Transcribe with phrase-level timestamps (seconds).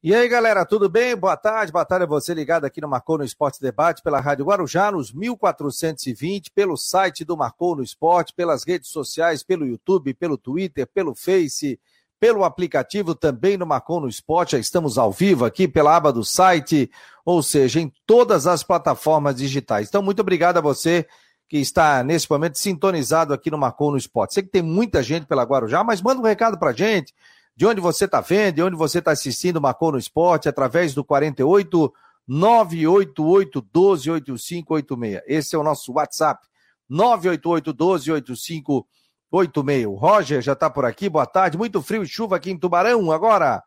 [0.00, 1.16] E aí, galera, tudo bem?
[1.16, 4.92] Boa tarde, boa tarde você ligado aqui no Marcou no Esporte Debate pela Rádio Guarujá,
[4.92, 10.86] nos 1420, pelo site do Marcou no Esporte, pelas redes sociais, pelo YouTube, pelo Twitter,
[10.86, 11.80] pelo Face,
[12.20, 14.52] pelo aplicativo também no Marcou no Esporte.
[14.52, 16.88] Já estamos ao vivo aqui pela aba do site,
[17.24, 19.88] ou seja, em todas as plataformas digitais.
[19.88, 21.08] Então, muito obrigado a você
[21.48, 24.34] que está nesse momento sintonizado aqui no Marcou no Esporte.
[24.34, 27.12] Sei que tem muita gente pela Guarujá, mas manda um recado pra gente
[27.58, 31.02] de onde você está vendo, de onde você está assistindo Marcou no Esporte, através do
[31.02, 31.92] 48
[32.28, 35.22] 988 12 8586.
[35.26, 36.46] Esse é o nosso WhatsApp,
[36.88, 39.86] 988 12 8586.
[39.86, 41.58] O Roger já está por aqui, boa tarde.
[41.58, 43.60] Muito frio e chuva aqui em Tubarão agora.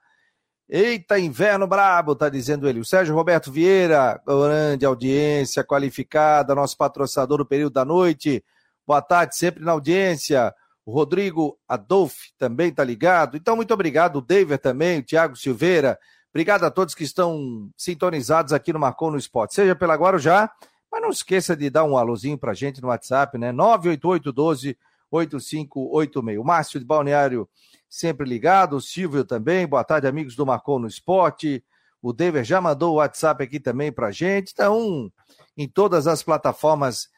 [0.69, 2.79] Eita, inverno brabo, tá dizendo ele.
[2.79, 8.41] O Sérgio Roberto Vieira, grande audiência qualificada, nosso patrocinador no período da noite.
[8.87, 10.55] Boa tarde, sempre na audiência.
[10.85, 13.37] O Rodrigo Adolf também está ligado.
[13.37, 14.17] Então, muito obrigado.
[14.17, 15.99] O David também, o Tiago Silveira.
[16.31, 19.53] Obrigado a todos que estão sintonizados aqui no Marcou no Esporte.
[19.53, 20.49] Seja pela Guarujá,
[20.91, 23.51] mas não esqueça de dar um alôzinho para gente no WhatsApp, né?
[23.51, 24.77] 988
[25.11, 26.39] 8586.
[26.39, 27.47] O Márcio de Balneário
[27.89, 28.77] sempre ligado.
[28.77, 29.67] O Silvio também.
[29.67, 31.63] Boa tarde, amigos do Marcou no Esporte.
[32.01, 34.51] O David já mandou o WhatsApp aqui também para gente.
[34.53, 35.11] Então,
[35.55, 37.09] em todas as plataformas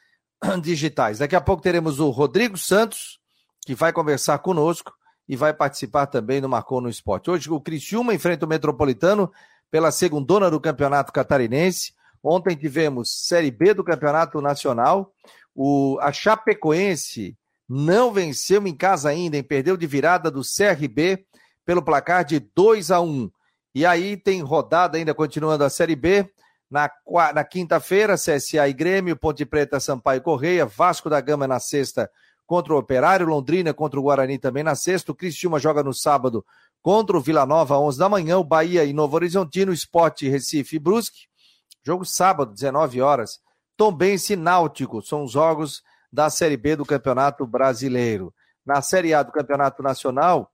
[0.62, 1.20] digitais.
[1.20, 3.20] Daqui a pouco teremos o Rodrigo Santos
[3.66, 4.94] que vai conversar conosco
[5.28, 7.32] e vai participar também do Marcou no Esporte.
[7.32, 9.32] Hoje o Criciúma enfrenta o Metropolitano
[9.72, 11.94] pela segundona do Campeonato Catarinense.
[12.22, 15.14] Ontem tivemos Série B do Campeonato Nacional.
[15.56, 19.44] O, a Chapecoense não venceu em casa ainda, hein?
[19.44, 21.26] perdeu de virada do CRB
[21.66, 23.32] pelo placar de 2 a 1.
[23.74, 26.30] E aí tem rodada ainda continuando a Série B.
[26.70, 26.90] Na,
[27.36, 32.10] na quinta-feira, CSA e Grêmio, Ponte Preta, Sampaio Correia, Vasco da Gama na sexta,
[32.46, 36.46] contra o Operário, Londrina contra o Guarani também na sexta, o Cristiúma joga no sábado
[36.82, 40.80] contra o Vila Nova, 11 da manhã, o Bahia e Novo Horizontino, Esporte, Recife e
[40.80, 41.28] Brusque,
[41.82, 43.40] jogo sábado, 19 horas,
[43.78, 48.34] Tombense e Náutico, são os jogos da Série B do Campeonato Brasileiro.
[48.66, 50.52] Na Série A do Campeonato Nacional,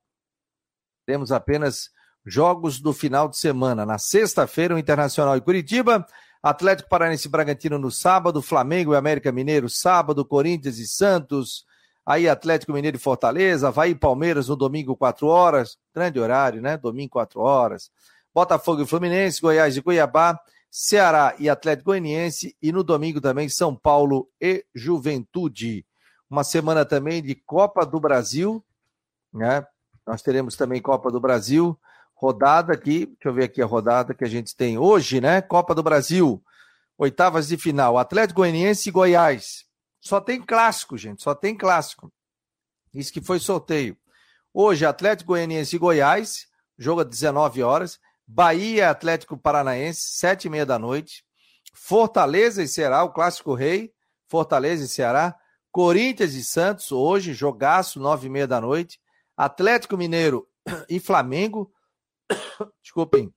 [1.05, 1.89] temos apenas
[2.25, 3.85] jogos do final de semana.
[3.85, 6.05] Na sexta-feira, o Internacional e Curitiba,
[6.41, 11.65] Atlético Paranaense e Bragantino no sábado, Flamengo e América Mineiro sábado, Corinthians e Santos,
[12.09, 15.77] Aí Atlético Mineiro e Fortaleza, vai Palmeiras no domingo, 4 horas.
[15.93, 16.75] Grande horário, né?
[16.75, 17.91] Domingo, 4 horas.
[18.33, 20.39] Botafogo e Fluminense, Goiás e Cuiabá,
[20.71, 22.57] Ceará e Atlético Goianiense.
[22.59, 25.85] E no domingo também São Paulo e Juventude.
[26.27, 28.65] Uma semana também de Copa do Brasil,
[29.31, 29.63] né?
[30.03, 31.79] Nós teremos também Copa do Brasil.
[32.15, 35.43] Rodada aqui, deixa eu ver aqui a rodada que a gente tem hoje, né?
[35.43, 36.43] Copa do Brasil,
[36.97, 39.68] oitavas de final, Atlético Goianiense e Goiás.
[40.09, 42.11] Só tem clássico, gente, só tem clássico.
[42.91, 43.95] Isso que foi sorteio.
[44.51, 46.47] Hoje, Atlético Goianiense e Goiás,
[46.79, 47.99] jogo às 19 horas.
[48.25, 51.23] Bahia Atlético Paranaense, 7 e meia da noite.
[51.75, 53.93] Fortaleza e Ceará, o Clássico Rei.
[54.27, 55.35] Fortaleza e Ceará.
[55.71, 58.99] Corinthians e Santos, hoje, jogaço, 9 e meia da noite.
[59.37, 60.47] Atlético Mineiro
[60.89, 61.71] e Flamengo.
[62.81, 63.31] Desculpem.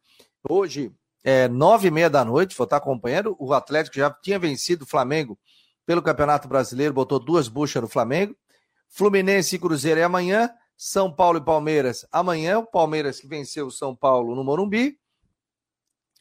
[0.49, 0.91] Hoje,
[1.23, 3.37] é, 9 e meia da noite, vou estar acompanhando.
[3.39, 5.39] O Atlético já tinha vencido o Flamengo
[5.87, 8.37] pelo Campeonato Brasileiro, botou duas buchas no Flamengo.
[8.89, 10.51] Fluminense e Cruzeiro é amanhã.
[10.77, 12.59] São Paulo e Palmeiras amanhã.
[12.59, 14.99] O Palmeiras que venceu o São Paulo no Morumbi.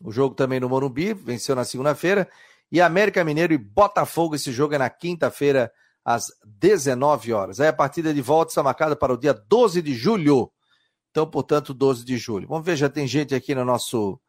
[0.03, 2.27] O jogo também no Morumbi, venceu na segunda-feira.
[2.71, 5.71] E América Mineiro e Botafogo, esse jogo é na quinta-feira,
[6.03, 7.59] às 19 horas.
[7.59, 10.51] Aí a partida de volta está marcada para o dia 12 de julho.
[11.11, 12.47] Então, portanto, 12 de julho.
[12.47, 14.19] Vamos ver, já tem gente aqui no nosso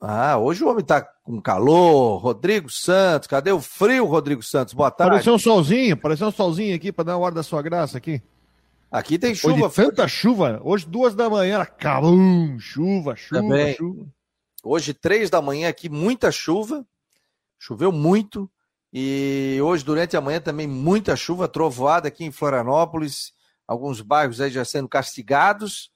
[0.00, 2.16] ah, hoje o homem tá com calor.
[2.18, 4.72] Rodrigo Santos, cadê o frio, Rodrigo Santos?
[4.72, 5.10] Boa tarde.
[5.10, 8.22] Apareceu um solzinho, apareceu um solzinho aqui para dar uma hora da sua graça aqui.
[8.90, 9.66] Aqui tem chuva.
[9.66, 10.58] Hoje tanta chuva.
[10.64, 13.74] Hoje, duas da manhã, calum, chuva, chuva, Também.
[13.74, 14.06] chuva.
[14.64, 16.84] Hoje, três da manhã aqui, muita chuva.
[17.58, 18.50] Choveu muito.
[18.90, 23.32] E hoje, durante a manhã, também muita chuva, trovoada aqui em Florianópolis.
[23.68, 25.90] Alguns bairros aí já sendo castigados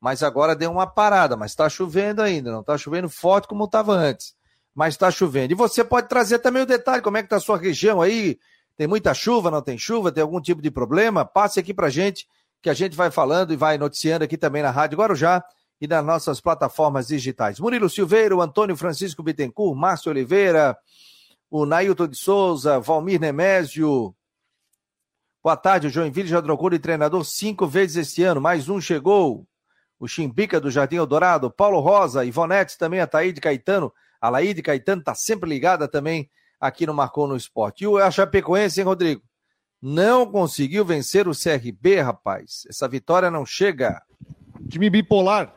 [0.00, 3.92] mas agora deu uma parada, mas está chovendo ainda, não está chovendo forte como estava
[3.92, 4.34] antes,
[4.74, 5.52] mas está chovendo.
[5.52, 8.38] E você pode trazer também o detalhe, como é que está a sua região aí,
[8.78, 11.22] tem muita chuva, não tem chuva, tem algum tipo de problema?
[11.22, 12.26] Passe aqui para gente,
[12.62, 15.44] que a gente vai falando e vai noticiando aqui também na Rádio Guarujá
[15.78, 17.60] e nas nossas plataformas digitais.
[17.60, 20.76] Murilo Silveira, o Antônio Francisco Bittencourt, Márcio Oliveira,
[21.50, 24.14] o Nailton de Souza, Valmir Nemésio.
[25.42, 29.46] Boa tarde, o Joinville já trocou de treinador cinco vezes este ano, mais um chegou
[30.00, 35.00] o Chimbica do Jardim Eldorado, Paulo Rosa, Ivonete também, a Taíde Caetano, a Laíde Caetano
[35.00, 37.84] está sempre ligada também aqui no Marcou no Esporte.
[37.84, 39.22] E o Chapecoense, hein, Rodrigo?
[39.80, 42.64] Não conseguiu vencer o CRB, rapaz.
[42.68, 44.02] Essa vitória não chega.
[44.68, 45.54] Time bipolar.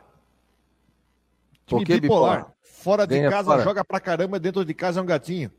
[1.66, 2.00] Que bipolar?
[2.00, 2.54] bipolar?
[2.62, 3.62] Fora de Ganha casa, fora.
[3.62, 5.50] joga pra caramba, dentro de casa é um gatinho.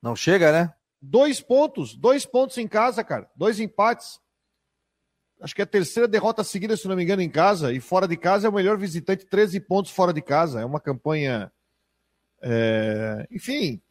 [0.00, 0.74] Não chega, né?
[1.00, 3.28] Dois pontos, dois pontos em casa, cara.
[3.36, 4.20] Dois empates.
[5.42, 7.72] Acho que é a terceira derrota seguida, se não me engano, em casa.
[7.72, 10.60] E fora de casa é o melhor visitante, 13 pontos fora de casa.
[10.60, 11.50] É uma campanha.
[12.40, 13.26] É...
[13.28, 13.82] Enfim,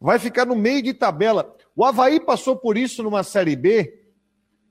[0.00, 1.56] vai ficar no meio de tabela.
[1.74, 4.00] O Havaí passou por isso numa Série B,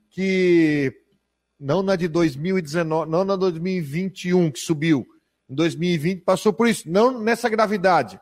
[0.08, 0.90] que
[1.60, 5.06] não na de 2019, não na 2021 que subiu.
[5.50, 8.18] Em 2020 passou por isso, não nessa gravidade.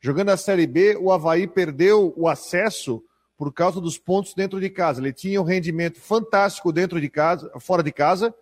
[0.00, 3.02] Jogando a Série B, o Havaí perdeu o acesso
[3.40, 5.00] por causa dos pontos dentro de casa.
[5.00, 8.34] Ele tinha um rendimento fantástico dentro de casa, fora de casa,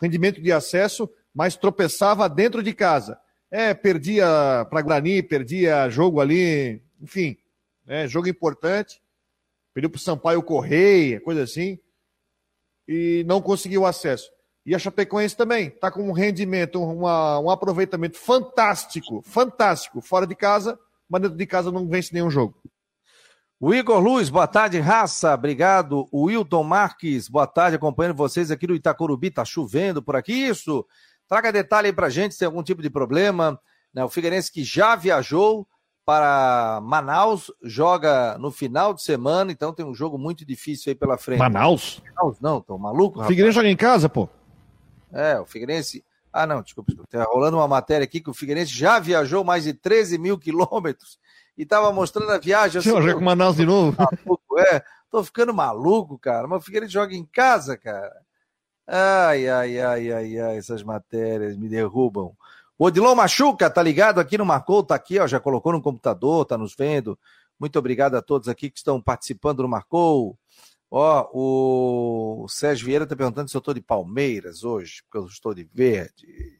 [0.00, 3.18] rendimento de acesso, mas tropeçava dentro de casa.
[3.50, 4.24] É, perdia
[4.70, 7.36] para Guarani, perdia jogo ali, enfim,
[7.84, 9.02] né, jogo importante.
[9.74, 11.80] Perdeu para o Sampaio Correia, coisa assim,
[12.86, 14.30] e não conseguiu acesso.
[14.64, 20.36] E a Chapecoense também está com um rendimento, uma, um aproveitamento fantástico, fantástico, fora de
[20.36, 20.78] casa,
[21.08, 22.56] mas dentro de casa não vence nenhum jogo.
[23.58, 25.32] O Igor Luz, boa tarde, raça.
[25.32, 26.06] Obrigado.
[26.12, 29.30] O Wilton Marques, boa tarde, acompanhando vocês aqui no Itacorubi.
[29.30, 30.86] Tá chovendo por aqui, isso?
[31.26, 33.58] Traga detalhe aí pra gente se tem algum tipo de problema.
[33.94, 34.04] Né?
[34.04, 35.66] O Figueirense que já viajou
[36.04, 41.16] para Manaus, joga no final de semana, então tem um jogo muito difícil aí pela
[41.16, 41.38] frente.
[41.38, 42.02] Manaus?
[42.14, 43.28] Manaus não, tô maluco, rapaz.
[43.28, 44.28] O Figueirense joga em casa, pô?
[45.10, 46.04] É, o Figueirense...
[46.30, 47.10] Ah, não, desculpa, desculpa.
[47.10, 51.18] Tá rolando uma matéria aqui que o Figueirense já viajou mais de 13 mil quilômetros
[51.56, 52.78] e tava mostrando a viagem.
[52.78, 53.96] Assim, Você com Manaus de novo?
[53.98, 56.46] Maluco, é, tô ficando maluco, cara.
[56.46, 58.14] Mas o Figueiredo joga em casa, cara.
[58.86, 62.32] Ai, ai, ai, ai, ai, essas matérias me derrubam.
[62.78, 66.44] O Odilon Machuca, tá ligado aqui no Marcou, tá aqui, ó, já colocou no computador,
[66.44, 67.18] tá nos vendo.
[67.58, 70.38] Muito obrigado a todos aqui que estão participando do Marcou.
[70.90, 75.54] Ó, o Sérgio Vieira tá perguntando se eu tô de Palmeiras hoje, porque eu estou
[75.54, 76.56] de verde.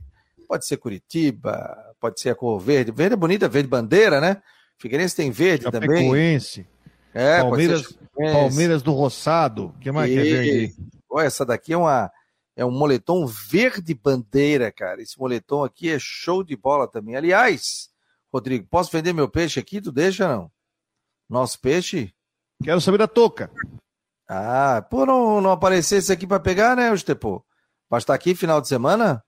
[0.48, 2.90] Pode ser Curitiba, pode ser a cor verde.
[2.90, 4.42] Verde é bonita, verde bandeira, né?
[4.78, 6.64] Figueirense tem verde Chapecoense.
[6.64, 6.76] também.
[7.14, 9.68] É, Palmeiras, Palmeiras do Roçado.
[9.68, 10.14] O que mais e...
[10.14, 10.74] que é verde?
[11.10, 12.10] Olha, essa daqui é uma
[12.56, 15.02] é um moletom verde bandeira, cara.
[15.02, 17.14] Esse moletom aqui é show de bola também.
[17.14, 17.90] Aliás,
[18.32, 19.80] Rodrigo, posso vender meu peixe aqui?
[19.80, 20.50] Tu deixa não?
[21.28, 22.14] Nosso peixe?
[22.62, 23.50] Quero saber da touca.
[24.28, 27.44] Ah, pô, não, não aparecesse aqui para pegar, né, Estepô?
[27.88, 29.22] Vai estar aqui final de semana?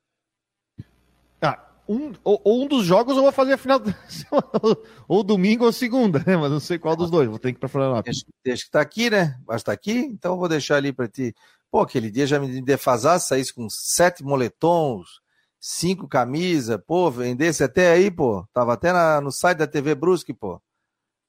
[1.89, 3.81] Um, ou, ou, um dos jogos eu vou fazer a final
[5.09, 6.37] ou domingo ou segunda, né?
[6.37, 8.25] Mas não sei qual dos dois, vou ter que ir pra Florianópolis.
[8.45, 9.41] Deixa, que tá aqui, né?
[9.47, 11.35] Mas tá aqui, então eu vou deixar ali para ti.
[11.71, 15.21] Pô, aquele dia já me defasasse, saísse com sete moletons,
[15.61, 18.47] cinco camisas, pô, vendesse até aí, pô.
[18.53, 20.61] Tava até na, no site da TV Brusque, pô.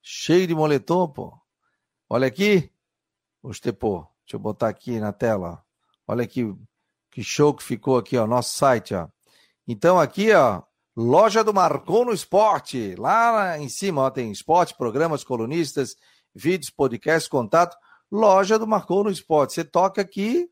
[0.02, 1.34] Cheio de moletom, pô.
[2.10, 2.70] Olha aqui.
[3.42, 4.06] Gostei, pô.
[4.26, 5.64] Deixa eu botar aqui na tela.
[6.08, 6.54] Olha aqui
[7.12, 9.08] que show que ficou aqui, ó, nosso site, ó.
[9.72, 10.64] Então aqui, ó,
[10.98, 12.96] loja do Marcou no Esporte.
[12.96, 15.96] Lá em cima, ó, tem esporte, programas, colunistas,
[16.34, 17.78] vídeos, podcasts, contato.
[18.12, 19.54] Loja do Marcou no Esporte.
[19.54, 20.50] Você toca aqui,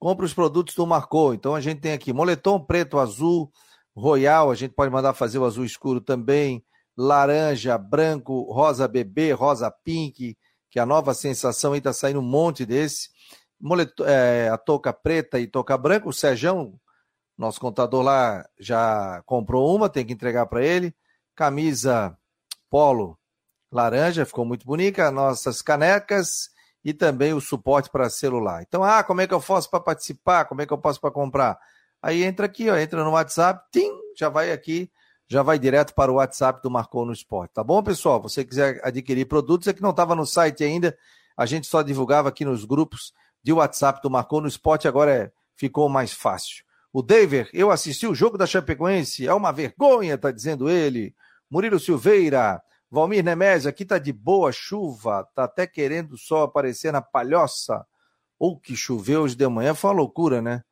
[0.00, 1.32] compra os produtos do Marcou.
[1.32, 3.52] Então a gente tem aqui moletom preto, azul,
[3.94, 4.50] royal.
[4.50, 6.64] A gente pode mandar fazer o azul escuro também.
[6.96, 10.36] Laranja, branco, rosa bebê, rosa pink,
[10.68, 13.10] que é a nova sensação aí tá saindo um monte desse.
[13.60, 16.08] Moletom, é, a touca preta e touca branca.
[16.08, 16.80] O Serjão
[17.40, 20.94] nosso contador lá já comprou uma, tem que entregar para ele.
[21.34, 22.14] Camisa
[22.68, 23.18] polo
[23.72, 25.10] laranja, ficou muito bonita.
[25.10, 26.50] Nossas canecas
[26.84, 28.62] e também o suporte para celular.
[28.62, 30.44] Então, ah, como é que eu faço para participar?
[30.44, 31.58] Como é que eu posso para comprar?
[32.02, 34.90] Aí entra aqui, ó, entra no WhatsApp, tim, já vai aqui,
[35.26, 37.54] já vai direto para o WhatsApp do Marcou no Esporte.
[37.54, 38.20] Tá bom, pessoal?
[38.20, 40.96] Você quiser adquirir produtos, é que não estava no site ainda,
[41.36, 45.32] a gente só divulgava aqui nos grupos de WhatsApp do Marcou no Esporte, agora é,
[45.56, 46.64] ficou mais fácil.
[46.92, 51.14] O David, eu assisti o jogo da Chapecoense, é uma vergonha, tá dizendo ele.
[51.48, 57.00] Murilo Silveira, Valmir Nemésio, aqui tá de boa chuva, tá até querendo só aparecer na
[57.00, 57.86] palhoça.
[58.38, 60.64] Ou que choveu hoje de manhã, foi uma loucura, né?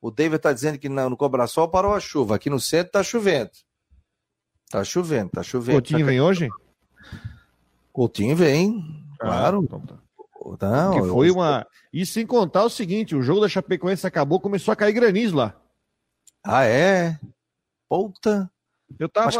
[0.00, 3.50] O David tá dizendo que no Cobrasol parou a chuva, aqui no centro tá chovendo.
[4.70, 5.78] Tá chovendo, tá chovendo.
[5.78, 6.06] Coutinho tá...
[6.06, 6.48] vem hoje?
[7.92, 8.84] Coutinho vem,
[9.20, 9.62] ah, claro.
[9.64, 10.04] Então tá.
[10.60, 11.34] Não, que foi eu...
[11.34, 11.66] uma.
[11.92, 15.56] E sem contar o seguinte: o jogo da Chapecoense acabou, começou a cair granizo lá.
[16.44, 17.18] Ah, é?
[17.88, 18.50] Puta.
[18.98, 19.30] Eu tava,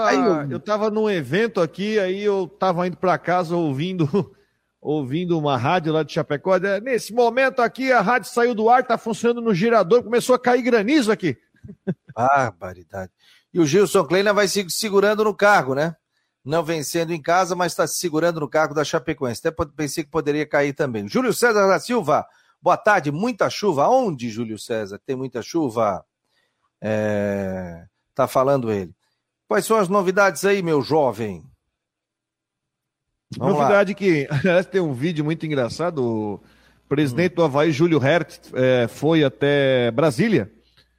[0.51, 4.09] eu tava num evento aqui, aí eu tava indo para casa ouvindo
[4.81, 6.57] ouvindo uma rádio lá de Chapecó.
[6.83, 10.63] Nesse momento aqui, a rádio saiu do ar, tá funcionando no girador, começou a cair
[10.63, 11.37] granizo aqui.
[12.15, 13.11] Barbaridade.
[13.53, 15.97] E o Gilson Kleina vai se segurando no cargo, né?
[16.45, 19.47] Não vencendo em casa, mas está se segurando no cargo da Chapecoense.
[19.47, 21.09] Até pensei que poderia cair também.
[21.09, 22.27] Júlio César da Silva,
[22.61, 23.11] boa tarde.
[23.11, 23.89] Muita chuva.
[23.89, 25.01] Onde, Júlio César?
[25.07, 26.05] Tem muita chuva?
[26.85, 28.95] É, tá falando ele.
[29.49, 31.43] Quais são as novidades aí, meu jovem?
[33.39, 33.97] Vamos Novidade lá.
[33.97, 35.99] que, aliás, tem um vídeo muito engraçado.
[36.05, 36.41] O
[36.89, 37.37] presidente hum.
[37.37, 40.53] do Havaí, Júlio Hert, é, foi até Brasília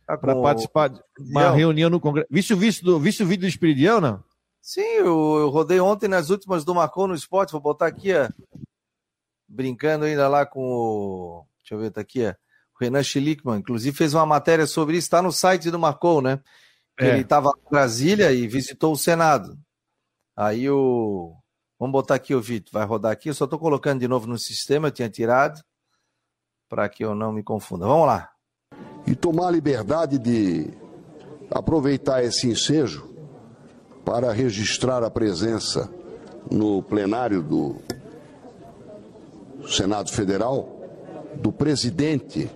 [0.06, 2.28] tá para participar de uma reunião no Congresso.
[2.30, 4.24] Viste o, vice do, viste o vídeo do Espiridião, não?
[4.62, 7.52] Sim, eu, eu, rodei ontem nas últimas do Marcon no Esporte.
[7.52, 8.30] Vou botar aqui, ó,
[9.48, 11.46] brincando ainda lá com o.
[11.62, 12.34] Deixa eu ver, tá aqui, ó,
[12.80, 13.60] Renan Schlickman.
[13.60, 16.40] Inclusive fez uma matéria sobre isso, está no site do Marcon, né?
[17.00, 17.10] É.
[17.10, 19.58] Ele estava em Brasília e visitou o Senado.
[20.36, 21.36] Aí o
[21.78, 23.30] Vamos botar aqui o Vitor, vai rodar aqui.
[23.30, 25.62] Eu só estou colocando de novo no sistema, eu tinha tirado,
[26.70, 27.86] para que eu não me confunda.
[27.86, 28.30] Vamos lá.
[29.06, 30.74] E tomar a liberdade de
[31.52, 33.14] aproveitar esse ensejo
[34.06, 35.92] para registrar a presença
[36.50, 37.76] no plenário do
[39.68, 40.72] Senado Federal
[41.36, 42.50] do presidente,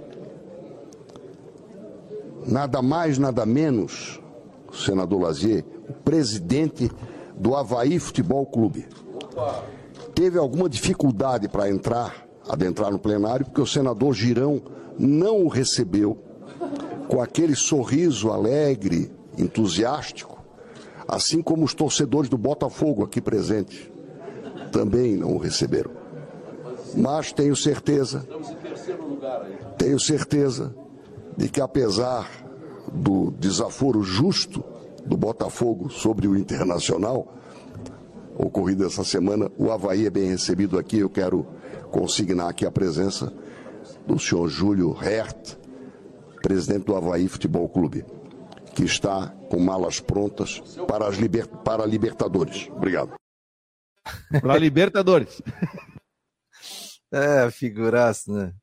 [2.49, 4.19] nada mais, nada menos,
[4.73, 6.89] senador Lazier, o presidente
[7.35, 8.87] do Havaí Futebol Clube
[10.13, 14.61] teve alguma dificuldade para entrar, adentrar no plenário, porque o senador Girão
[14.97, 16.17] não o recebeu
[17.07, 20.43] com aquele sorriso alegre, entusiástico,
[21.07, 23.89] assim como os torcedores do Botafogo aqui presentes
[24.71, 25.91] também não o receberam.
[26.95, 28.27] Mas tenho certeza,
[29.77, 30.75] tenho certeza
[31.39, 32.29] de que apesar
[32.91, 34.61] do desaforo justo
[35.05, 37.33] do Botafogo sobre o Internacional,
[38.35, 39.49] ocorrido essa semana.
[39.57, 40.99] O Havaí é bem recebido aqui.
[40.99, 41.47] Eu quero
[41.91, 43.33] consignar aqui a presença
[44.05, 45.55] do senhor Júlio Hert,
[46.43, 48.05] presidente do Havaí Futebol Clube,
[48.75, 51.47] que está com malas prontas para, as liber...
[51.47, 52.69] para a Libertadores.
[52.69, 53.13] Obrigado.
[54.41, 55.41] Para a Libertadores.
[57.13, 58.53] é, figuraça, né?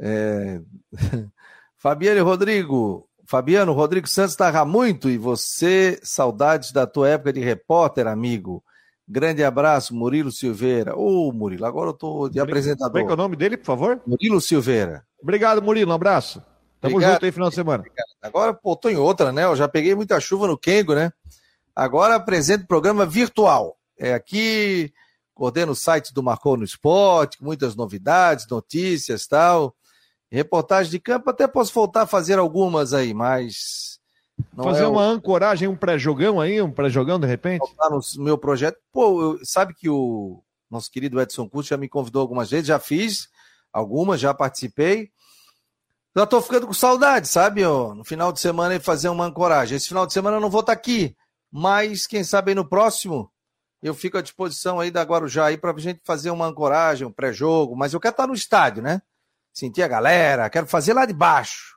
[0.00, 0.60] É...
[1.82, 8.06] Fabiano Rodrigo, Fabiano, Rodrigo Santos estava muito e você, saudades da tua época de repórter,
[8.06, 8.62] amigo.
[9.08, 10.96] Grande abraço, Murilo Silveira.
[10.96, 13.00] Ô, oh, Murilo, agora eu tô de apresentador.
[13.00, 14.00] Como é é o nome dele, por favor?
[14.06, 15.04] Murilo Silveira.
[15.20, 15.90] Obrigado, Murilo.
[15.90, 16.40] Um abraço.
[16.80, 17.14] Tamo Obrigado.
[17.14, 17.80] junto aí final de semana.
[17.80, 18.06] Obrigado.
[18.22, 19.42] Agora, pô, tô em outra, né?
[19.42, 21.12] Eu já peguei muita chuva no Kengo, né?
[21.74, 23.76] Agora apresento programa virtual.
[23.98, 24.92] É aqui,
[25.34, 29.74] coordeno o site do Marcou no Esporte, com muitas novidades, notícias tal.
[30.32, 34.00] Reportagem de campo, até posso voltar a fazer algumas aí, mas
[34.56, 35.10] Fazer é uma o...
[35.10, 37.64] ancoragem, um pré-jogão aí, um pré-jogão de repente?
[38.16, 38.78] No meu projeto.
[38.90, 42.78] Pô, eu, sabe que o nosso querido Edson Curso já me convidou algumas vezes, já
[42.78, 43.28] fiz
[43.72, 45.10] algumas, já participei.
[46.16, 47.64] Já tô ficando com saudade, sabe?
[47.64, 49.76] Ó, no final de semana fazer uma ancoragem.
[49.76, 51.16] Esse final de semana eu não vou estar tá aqui,
[51.50, 53.30] mas quem sabe aí no próximo
[53.82, 57.74] eu fico à disposição aí da Guarujá aí pra gente fazer uma ancoragem, um pré-jogo,
[57.76, 59.02] mas eu quero estar tá no estádio, né?
[59.52, 61.72] Sentir a galera, quero fazer lá de baixo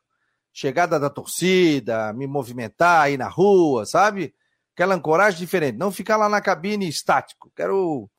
[0.56, 4.34] chegada da torcida, me movimentar aí na rua, sabe?
[4.74, 7.52] Aquela ancoragem diferente, não ficar lá na cabine estático.
[7.54, 8.10] Quero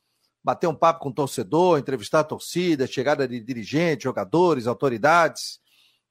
[0.45, 5.59] bater um papo com o torcedor, entrevistar a torcida, chegada de dirigentes, jogadores, autoridades.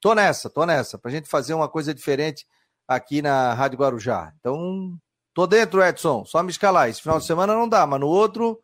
[0.00, 2.44] Tô nessa, tô nessa, pra gente fazer uma coisa diferente
[2.88, 4.32] aqui na Rádio Guarujá.
[4.40, 4.98] Então,
[5.32, 6.88] tô dentro, Edson, só me escalar.
[6.88, 8.60] Esse final de semana não dá, mas no outro,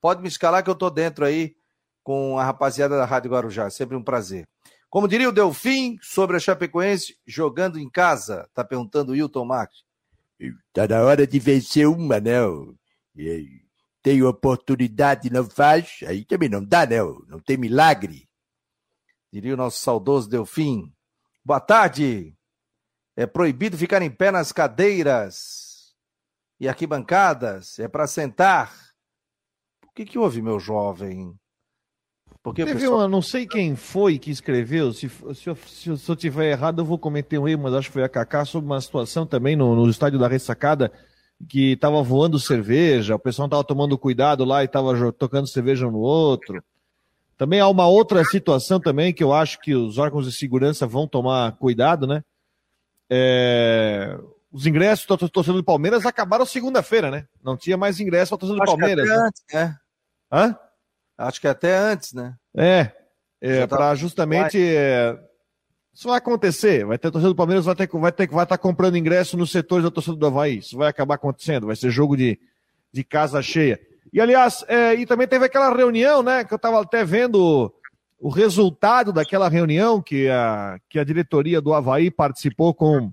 [0.00, 1.56] pode me escalar que eu tô dentro aí
[2.02, 3.70] com a rapaziada da Rádio Guarujá.
[3.70, 4.46] Sempre um prazer.
[4.88, 9.84] Como diria o Delfim sobre a Chapecoense jogando em casa, tá perguntando o Hilton Marques.
[10.72, 12.40] Tá na hora de vencer uma, né?
[14.02, 16.96] Tem oportunidade não faz, aí também não dá, né?
[17.28, 18.28] Não tem milagre.
[19.32, 20.92] Diria o nosso saudoso Delfim.
[21.44, 22.34] Boa tarde.
[23.14, 25.94] É proibido ficar em pé nas cadeiras
[26.58, 27.78] e arquibancadas.
[27.78, 28.74] É para sentar.
[29.84, 31.38] O que, que houve, meu jovem?
[32.42, 33.00] Porque Teve pessoal...
[33.00, 36.50] uma, não sei quem foi que escreveu, se, se, eu, se, eu, se eu tiver
[36.50, 39.26] errado eu vou cometer um erro, mas acho que foi a Kaká, sobre uma situação
[39.26, 40.90] também no, no estádio da Ressacada,
[41.48, 45.90] que estava voando cerveja, o pessoal estava tomando cuidado lá e estava tocando cerveja um
[45.90, 46.62] no outro.
[47.36, 51.06] Também há uma outra situação também que eu acho que os órgãos de segurança vão
[51.06, 52.22] tomar cuidado, né?
[53.08, 54.18] É...
[54.52, 57.26] Os ingressos do torcedor do Palmeiras acabaram segunda-feira, né?
[57.42, 59.08] Não tinha mais ingresso para torcedor do Palmeiras.
[59.08, 59.14] Né?
[59.14, 59.76] antes, né?
[60.30, 60.58] Hã?
[61.20, 62.34] Acho que até antes, né?
[62.56, 62.90] É,
[63.40, 64.58] é tá para justamente.
[64.58, 65.18] É,
[65.92, 66.86] isso vai acontecer.
[66.86, 69.50] Vai ter torcida do Palmeiras vai ter vai ter vai estar tá comprando ingresso nos
[69.50, 70.58] setores da torcida do Havaí.
[70.58, 71.66] Isso vai acabar acontecendo.
[71.66, 72.40] Vai ser jogo de,
[72.90, 73.78] de casa cheia.
[74.10, 76.42] E aliás, é, e também teve aquela reunião, né?
[76.42, 77.70] Que eu estava até vendo
[78.18, 83.10] o resultado daquela reunião que a, que a diretoria do Havaí participou com,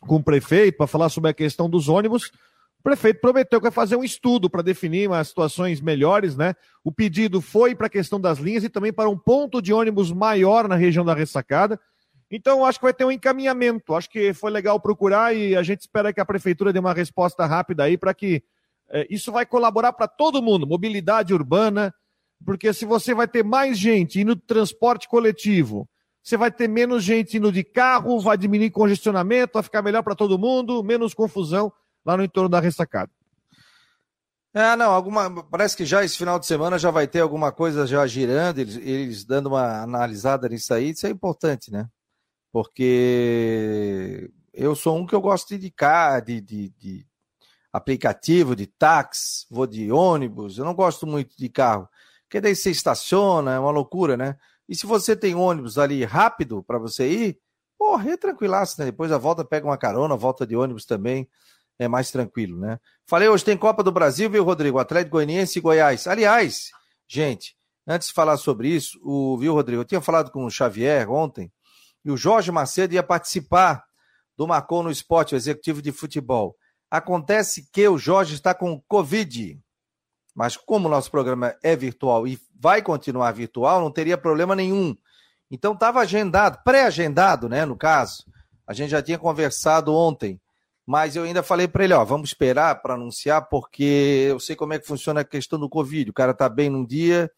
[0.00, 2.30] com o prefeito para falar sobre a questão dos ônibus
[2.86, 6.54] prefeito prometeu que vai fazer um estudo para definir umas situações melhores, né?
[6.84, 10.12] O pedido foi para a questão das linhas e também para um ponto de ônibus
[10.12, 11.80] maior na região da ressacada.
[12.30, 13.92] Então, acho que vai ter um encaminhamento.
[13.92, 17.44] Acho que foi legal procurar e a gente espera que a prefeitura dê uma resposta
[17.44, 18.40] rápida aí para que
[18.88, 21.92] é, isso vai colaborar para todo mundo, mobilidade urbana,
[22.44, 25.88] porque se você vai ter mais gente indo transporte coletivo,
[26.22, 30.14] você vai ter menos gente indo de carro, vai diminuir congestionamento, vai ficar melhor para
[30.14, 31.72] todo mundo, menos confusão
[32.06, 33.10] lá no entorno da ressacada.
[34.54, 35.44] É, não, alguma.
[35.44, 38.76] Parece que já esse final de semana já vai ter alguma coisa já girando, eles,
[38.76, 41.86] eles dando uma analisada nisso aí, isso é importante, né?
[42.50, 47.06] Porque eu sou um que eu gosto de indicar, de, de, de
[47.70, 51.86] aplicativo, de táxi, vou de ônibus, eu não gosto muito de carro.
[52.22, 54.36] Porque daí você estaciona, é uma loucura, né?
[54.66, 57.38] E se você tem ônibus ali rápido para você ir,
[57.78, 58.86] porra, é tranquilaço, né?
[58.86, 61.28] Depois a volta pega uma carona, volta de ônibus também
[61.78, 62.78] é mais tranquilo, né?
[63.06, 64.78] Falei, hoje tem Copa do Brasil, viu, Rodrigo?
[64.78, 66.06] Atlético Goianiense e Goiás.
[66.06, 66.70] Aliás,
[67.08, 67.56] gente,
[67.86, 69.82] antes de falar sobre isso, o, viu, Rodrigo?
[69.82, 71.52] Eu tinha falado com o Xavier ontem,
[72.04, 73.84] e o Jorge Macedo ia participar
[74.36, 76.56] do Marcou no Esporte, o executivo de futebol.
[76.90, 79.58] Acontece que o Jorge está com Covid,
[80.34, 84.94] mas como o nosso programa é virtual e vai continuar virtual, não teria problema nenhum.
[85.50, 88.24] Então estava agendado, pré-agendado, né, no caso.
[88.66, 90.40] A gente já tinha conversado ontem
[90.86, 94.72] mas eu ainda falei para ele, ó, vamos esperar para anunciar, porque eu sei como
[94.72, 96.10] é que funciona a questão do Covid.
[96.10, 97.28] O cara tá bem num dia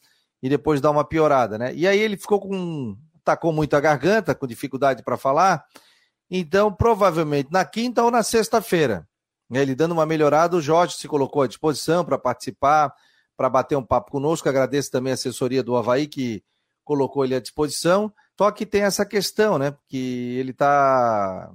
[0.42, 1.74] e depois dá uma piorada, né?
[1.74, 2.94] E aí ele ficou com.
[3.24, 5.64] tacou muito a garganta, com dificuldade para falar.
[6.30, 9.08] Então, provavelmente na quinta ou na sexta-feira.
[9.48, 12.94] Né, ele dando uma melhorada, o Jorge se colocou à disposição para participar,
[13.34, 14.46] para bater um papo conosco.
[14.46, 16.44] Agradeço também a assessoria do Havaí que
[16.84, 18.12] colocou ele à disposição.
[18.36, 19.74] Só que tem essa questão, né?
[19.88, 21.50] Que ele está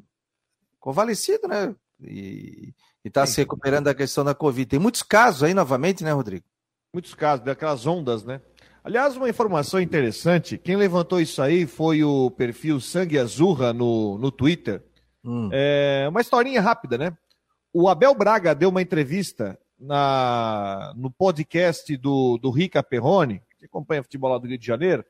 [0.80, 1.76] convalescido, né?
[2.08, 4.66] E está se recuperando da questão da Covid.
[4.68, 6.46] Tem muitos casos aí novamente, né, Rodrigo?
[6.94, 8.42] Muitos casos, daquelas ondas, né?
[8.84, 14.32] Aliás, uma informação interessante: quem levantou isso aí foi o perfil Sangue Azurra no, no
[14.32, 14.84] Twitter.
[15.24, 15.50] Hum.
[15.52, 17.18] É uma historinha rápida, né?
[17.74, 24.04] O Abel Braga deu uma entrevista na, no podcast do, do Rica Perrone, que acompanha
[24.04, 25.04] futebol lá do Rio de Janeiro,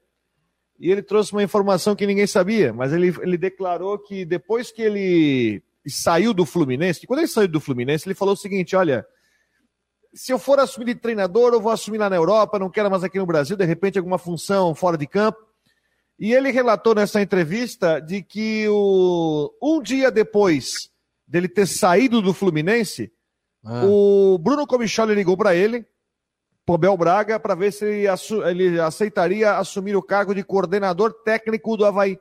[0.80, 4.82] e ele trouxe uma informação que ninguém sabia, mas ele, ele declarou que depois que
[4.82, 9.06] ele e saiu do Fluminense, quando ele saiu do Fluminense, ele falou o seguinte: olha,
[10.13, 13.04] se eu for assumir de treinador, eu vou assumir lá na Europa, não quero mais
[13.04, 15.39] aqui no Brasil, de repente alguma função fora de campo.
[16.19, 20.89] E ele relatou nessa entrevista de que o, um dia depois
[21.28, 23.12] dele ter saído do Fluminense,
[23.65, 23.86] ah.
[23.86, 25.86] o Bruno Comicholi ligou para ele,
[26.65, 28.08] pro Bel Braga, para ver se ele,
[28.48, 32.17] ele, aceitaria assumir o cargo de coordenador técnico do Havaí.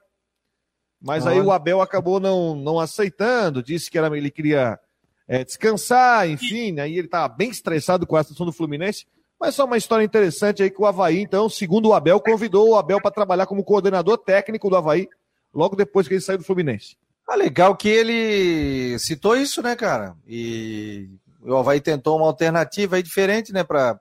[1.03, 4.79] Mas aí o Abel acabou não, não aceitando, disse que era, ele queria
[5.27, 9.07] é, descansar, enfim, aí ele estava bem estressado com a situação do Fluminense.
[9.41, 12.77] Mas só uma história interessante aí que o Havaí, então, segundo o Abel, convidou o
[12.77, 15.09] Abel para trabalhar como coordenador técnico do Havaí,
[15.53, 16.97] logo depois que ele saiu do Fluminense.
[17.29, 20.15] Ah, legal que ele citou isso, né, cara?
[20.27, 21.09] E
[21.41, 23.99] o Havaí tentou uma alternativa aí diferente, né, para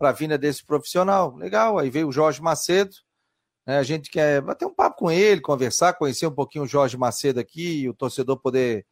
[0.00, 1.36] a vinda desse profissional.
[1.36, 2.92] Legal, aí veio o Jorge Macedo,
[3.68, 3.76] né?
[3.76, 7.38] A gente quer bater um papo com ele, conversar, conhecer um pouquinho o Jorge Macedo
[7.38, 8.86] aqui, e o torcedor poder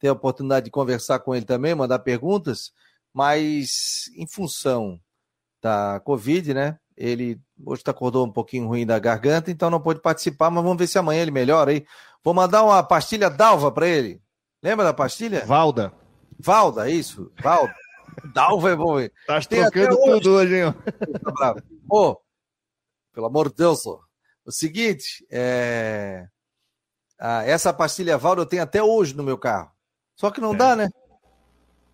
[0.00, 2.72] ter a oportunidade de conversar com ele também, mandar perguntas,
[3.14, 5.00] mas em função
[5.62, 6.76] da Covid, né?
[6.96, 10.78] Ele hoje tá acordou um pouquinho ruim da garganta, então não pôde participar, mas vamos
[10.78, 11.86] ver se amanhã ele melhora aí.
[12.24, 14.20] Vou mandar uma pastilha Dalva para ele.
[14.60, 15.44] Lembra da pastilha?
[15.46, 15.92] Valda.
[16.36, 17.30] Valda, isso.
[17.40, 17.72] Valda.
[18.34, 18.96] Dalva é bom.
[19.26, 20.74] Tá trocando tudo hoje, hein?
[21.88, 22.16] Ô, oh,
[23.12, 24.05] pelo amor de Deus, ó.
[24.46, 26.28] O seguinte, é...
[27.18, 29.70] ah, essa pastilha Valdo eu tenho até hoje no meu carro.
[30.14, 30.56] Só que não é.
[30.56, 30.88] dá, né?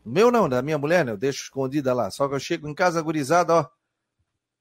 [0.05, 1.13] O meu não, da minha mulher, né?
[1.13, 2.11] Eu deixo escondida lá.
[2.11, 3.67] Só que eu chego em casa agorizado, ó.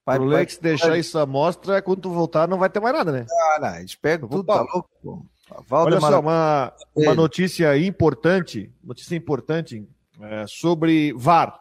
[0.04, 3.12] Pai, o Lex deixar isso à mostra, quando tu voltar, não vai ter mais nada,
[3.12, 3.26] né?
[3.30, 5.30] Ah, não, a gente pega tudo, tá louco.
[5.70, 9.88] Olha só, uma, uma notícia importante, notícia importante
[10.20, 11.60] é, sobre VAR.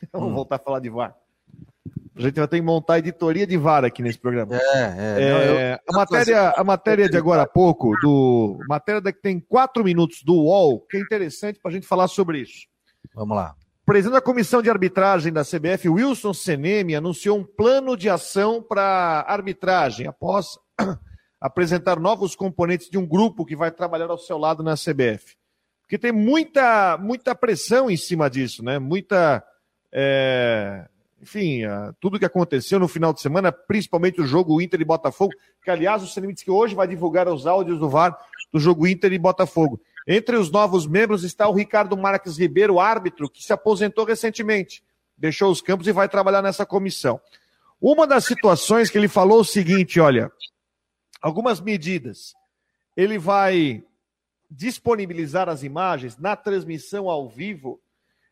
[0.12, 0.34] Vamos hum.
[0.34, 1.16] voltar a falar de VAR.
[2.20, 4.54] A gente vai ter que montar a editoria de VAR aqui nesse programa.
[4.54, 5.22] É, é.
[5.22, 5.94] é eu...
[5.94, 10.34] a, matéria, a matéria de agora há pouco, do matéria que tem quatro minutos do
[10.34, 12.66] UOL, que é interessante para a gente falar sobre isso.
[13.14, 13.56] Vamos lá.
[13.82, 18.62] O presidente da comissão de arbitragem da CBF, Wilson Seneme, anunciou um plano de ação
[18.62, 20.58] para arbitragem após
[21.40, 25.36] apresentar novos componentes de um grupo que vai trabalhar ao seu lado na CBF.
[25.80, 28.78] Porque tem muita, muita pressão em cima disso, né?
[28.78, 29.42] Muita.
[29.90, 30.86] É
[31.20, 35.32] enfim, uh, tudo que aconteceu no final de semana, principalmente o jogo Inter e Botafogo,
[35.62, 38.16] que aliás o disse que hoje vai divulgar os áudios do VAR
[38.52, 39.80] do jogo Inter e Botafogo.
[40.06, 44.82] Entre os novos membros está o Ricardo Marques Ribeiro, árbitro, que se aposentou recentemente,
[45.16, 47.20] deixou os campos e vai trabalhar nessa comissão.
[47.80, 50.32] Uma das situações que ele falou é o seguinte, olha,
[51.20, 52.34] algumas medidas.
[52.96, 53.84] ele vai
[54.50, 57.80] disponibilizar as imagens na transmissão ao vivo.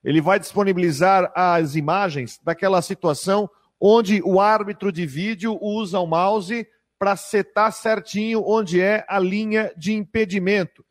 [0.08, 3.46] Ele vai disponibilizar as imagens daquela situação
[3.78, 6.66] onde o árbitro de vídeo usa o mouse
[6.98, 10.82] para setar certinho onde é a linha de impedimento.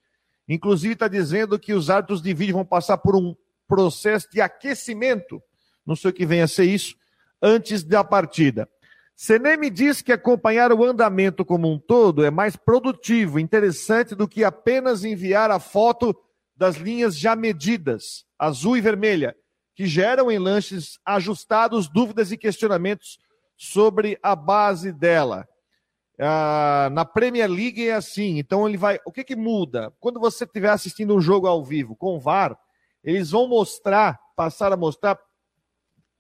[0.48, 3.36] Inclusive está dizendo que os árbitros de vídeo vão passar por um
[3.68, 5.42] processo de aquecimento,
[5.84, 6.96] não sei o que vem a ser isso,
[7.42, 8.70] antes da partida.
[9.16, 14.44] Seneme diz que acompanhar o andamento como um todo é mais produtivo, interessante do que
[14.44, 16.16] apenas enviar a foto
[16.58, 19.36] das linhas já medidas, azul e vermelha,
[19.76, 23.20] que geram em lanches ajustados dúvidas e questionamentos
[23.56, 25.48] sobre a base dela.
[26.20, 29.00] Ah, na Premier League é assim, então ele vai.
[29.06, 29.94] O que, que muda?
[30.00, 32.58] Quando você estiver assistindo um jogo ao vivo com o VAR,
[33.04, 35.18] eles vão mostrar, passar a mostrar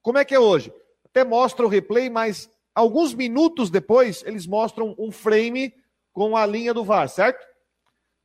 [0.02, 0.71] como é que é hoje.
[1.04, 2.47] Até mostra o replay, mas
[2.78, 5.73] Alguns minutos depois, eles mostram um frame
[6.13, 7.43] com a linha do VAR, certo?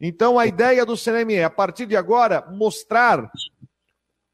[0.05, 3.31] Então, a ideia do CNM é, a partir de agora, mostrar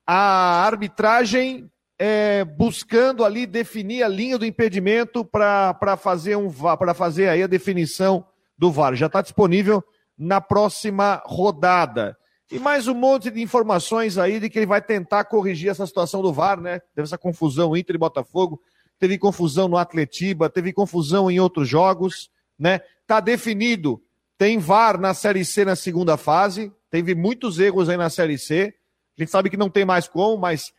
[0.06, 6.50] a arbitragem é, buscando ali definir a linha do impedimento para fazer um
[6.94, 8.24] fazer aí a definição
[8.56, 8.94] do VAR.
[8.94, 9.84] Já está disponível
[10.16, 12.16] na próxima rodada.
[12.50, 16.22] E mais um monte de informações aí de que ele vai tentar corrigir essa situação
[16.22, 16.80] do VAR, né?
[16.94, 18.58] Teve essa confusão Inter e Botafogo
[18.98, 22.80] teve confusão no Atletiba, teve confusão em outros jogos, né?
[23.06, 24.02] Tá definido.
[24.38, 28.72] Tem VAR na Série C na segunda fase, teve muitos erros aí na Série C.
[29.18, 30.72] A gente sabe que não tem mais como, mas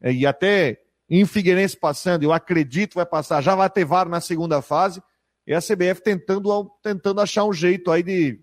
[0.00, 4.20] é, e até em Figueirense passando, eu acredito vai passar, já vai ter VAR na
[4.20, 5.02] segunda fase.
[5.46, 8.38] E a CBF tentando, tentando achar um jeito aí de,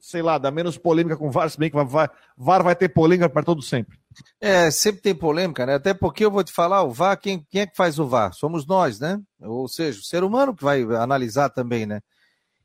[0.00, 2.88] sei lá, dar menos polêmica com o VAR, se bem que VAR, VAR vai ter
[2.88, 3.96] polêmica para todo sempre.
[4.40, 5.74] É, sempre tem polêmica, né?
[5.74, 8.34] Até porque eu vou te falar, o VAR, quem, quem é que faz o VAR?
[8.34, 9.20] Somos nós, né?
[9.40, 12.00] Ou seja, o ser humano que vai analisar também, né?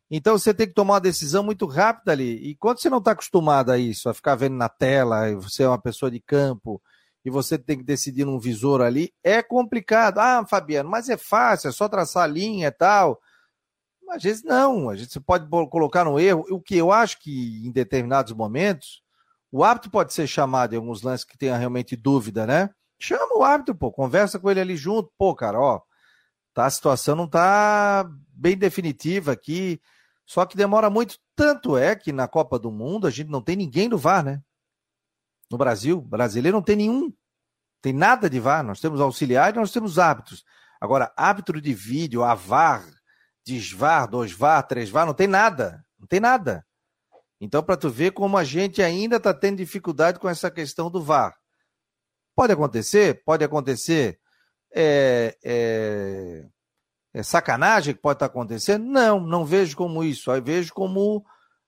[0.09, 2.49] Então você tem que tomar uma decisão muito rápida ali.
[2.49, 5.67] E quando você não está acostumado a isso, a ficar vendo na tela, você é
[5.67, 6.81] uma pessoa de campo,
[7.27, 10.19] e você tem que decidir num visor ali, é complicado.
[10.19, 13.19] Ah, Fabiano, mas é fácil, é só traçar a linha e tal.
[14.09, 16.45] Às vezes não, a gente pode colocar no erro.
[16.49, 19.03] O que eu acho que em determinados momentos
[19.51, 22.69] o árbitro pode ser chamado em alguns lances que tenha realmente dúvida, né?
[22.97, 25.11] Chama o árbitro, pô, conversa com ele ali junto.
[25.17, 25.81] Pô, cara, ó,
[26.53, 29.81] tá, a situação não tá bem definitiva aqui.
[30.27, 31.17] Só que demora muito.
[31.33, 34.43] Tanto é que na Copa do Mundo a gente não tem ninguém do VAR, né?
[35.49, 37.13] No Brasil, brasileiro não tem nenhum.
[37.81, 38.61] Tem nada de VAR.
[38.61, 40.43] Nós temos auxiliares, nós temos árbitros.
[40.81, 42.85] Agora, árbitro de vídeo, a VAR,
[43.45, 45.85] desvar, dois VAR, três VAR, não tem nada.
[45.97, 46.67] Não tem nada.
[47.39, 51.01] Então, para tu ver como a gente ainda está tendo dificuldade com essa questão do
[51.01, 51.37] VAR.
[52.35, 53.23] Pode acontecer?
[53.23, 54.19] Pode acontecer.
[54.75, 56.45] É, é,
[57.13, 58.85] é sacanagem que pode estar tá acontecendo?
[58.85, 60.31] Não, não vejo como isso.
[60.31, 61.25] Eu vejo como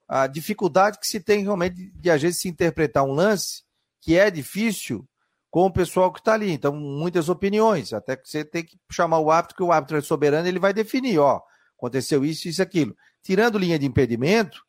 [0.07, 3.63] a dificuldade que se tem realmente de a gente se interpretar um lance
[4.01, 5.07] que é difícil
[5.49, 6.51] com o pessoal que está ali.
[6.51, 7.93] Então, muitas opiniões.
[7.93, 10.73] Até que você tem que chamar o árbitro, que o árbitro é soberano, ele vai
[10.73, 11.41] definir, ó,
[11.77, 12.95] aconteceu isso, isso, aquilo.
[13.23, 14.63] Tirando linha de impedimento,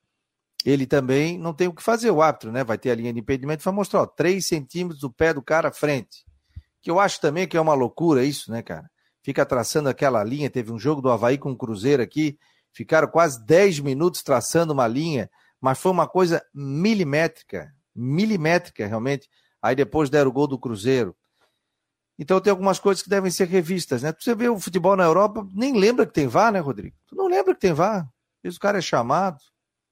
[0.64, 2.64] ele também não tem o que fazer, o árbitro, né?
[2.64, 5.68] Vai ter a linha de impedimento, vai mostrar, ó, 3 centímetros do pé do cara
[5.68, 6.24] à frente.
[6.82, 8.90] Que eu acho também que é uma loucura isso, né, cara?
[9.22, 10.50] Fica traçando aquela linha.
[10.50, 12.38] Teve um jogo do Havaí com o Cruzeiro aqui,
[12.72, 15.30] ficaram quase 10 minutos traçando uma linha,
[15.60, 19.28] mas foi uma coisa milimétrica, milimétrica realmente.
[19.62, 21.14] Aí depois deram o gol do Cruzeiro.
[22.18, 24.14] Então tem algumas coisas que devem ser revistas, né?
[24.18, 26.94] Você vê o futebol na Europa, nem lembra que tem VAR, né, Rodrigo?
[27.06, 28.06] Tu não lembra que tem VAR.
[28.44, 29.38] Esse cara é chamado.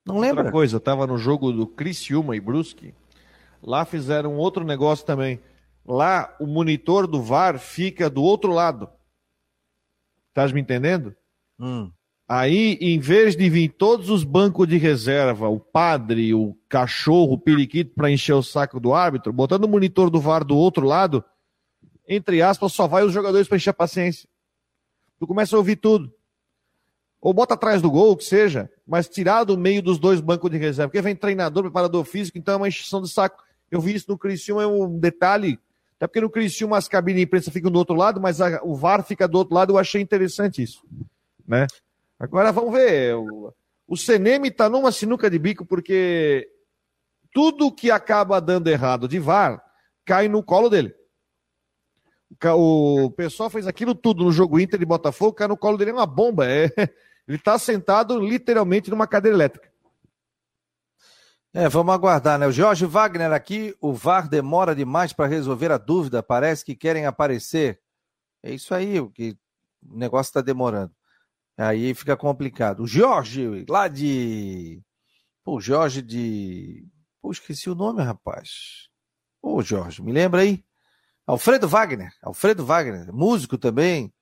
[0.04, 0.40] Não lembra?
[0.40, 2.94] Outra coisa, tava no jogo do Criciúma e Brusque.
[3.62, 5.40] Lá fizeram outro negócio também.
[5.86, 8.90] Lá o monitor do VAR fica do outro lado.
[10.38, 11.16] Estás me entendendo?
[11.58, 11.90] Hum.
[12.28, 17.38] Aí, em vez de vir todos os bancos de reserva, o padre, o cachorro, o
[17.38, 21.24] periquito para encher o saco do árbitro, botando o monitor do VAR do outro lado,
[22.06, 24.28] entre aspas, só vai os jogadores para encher a paciência.
[25.18, 26.14] Tu começa a ouvir tudo
[27.20, 30.56] ou bota atrás do gol, que seja, mas tirar do meio dos dois bancos de
[30.56, 33.42] reserva, porque vem treinador, preparador físico, então é uma extinção de saco.
[33.70, 35.58] Eu vi isso no Criciúma, é um detalhe,
[35.98, 38.76] até porque no Criciúma as cabines de imprensa ficam do outro lado, mas a, o
[38.76, 40.84] VAR fica do outro lado, eu achei interessante isso,
[41.46, 41.66] né?
[42.20, 43.52] Agora vamos ver, o,
[43.86, 46.48] o Seneme tá numa sinuca de bico, porque
[47.32, 49.60] tudo que acaba dando errado de VAR
[50.04, 50.94] cai no colo dele.
[52.54, 55.94] O pessoal fez aquilo tudo no jogo Inter de Botafogo, cai no colo dele é
[55.94, 56.46] uma bomba.
[56.46, 56.70] É,
[57.26, 59.68] ele está sentado literalmente numa cadeira elétrica.
[61.54, 62.46] É, vamos aguardar, né?
[62.46, 67.06] O Jorge Wagner aqui, o VAR demora demais para resolver a dúvida, parece que querem
[67.06, 67.80] aparecer.
[68.42, 69.36] É isso aí, o que
[69.82, 70.92] o negócio está demorando.
[71.56, 72.82] Aí fica complicado.
[72.82, 74.82] O Jorge, lá de
[75.48, 76.86] Pô, Jorge de.
[77.22, 78.90] Pô, esqueci o nome, rapaz.
[79.40, 80.62] Ô, Jorge, me lembra aí?
[81.26, 82.12] Alfredo Wagner.
[82.22, 84.12] Alfredo Wagner, músico também.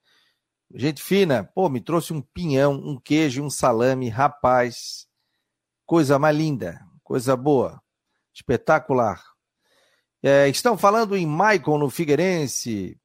[0.72, 1.42] Gente fina.
[1.42, 5.08] Pô, me trouxe um pinhão, um queijo, um salame, rapaz.
[5.84, 7.80] Coisa mais linda, coisa boa.
[8.34, 9.22] Espetacular.
[10.22, 12.98] É, estão falando em Maicon no Figueirense.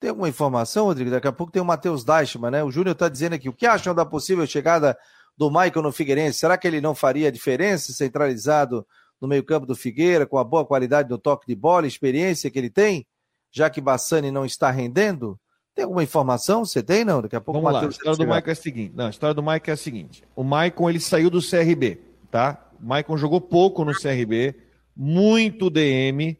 [0.00, 1.10] Tem alguma informação, Rodrigo?
[1.10, 2.64] Daqui a pouco tem o Matheus Deichmann, né?
[2.64, 3.48] O Júnior está dizendo aqui.
[3.48, 4.96] O que acham da possível chegada
[5.36, 6.38] do Maicon no Figueirense?
[6.38, 8.86] Será que ele não faria diferença centralizado
[9.20, 12.70] no meio-campo do Figueira, com a boa qualidade do toque de bola, experiência que ele
[12.70, 13.06] tem,
[13.52, 15.38] já que Bassani não está rendendo?
[15.74, 16.64] Tem alguma informação?
[16.64, 17.20] Você tem, não?
[17.20, 17.94] Daqui a pouco Vamos o Matheus.
[17.94, 18.92] A história do Maicon é a seguinte.
[18.96, 20.24] Não, a história do Maicon é a seguinte.
[20.34, 22.63] O Maicon ele saiu do CRB, tá?
[22.80, 24.54] Maicon jogou pouco no CRB,
[24.96, 26.38] muito DM,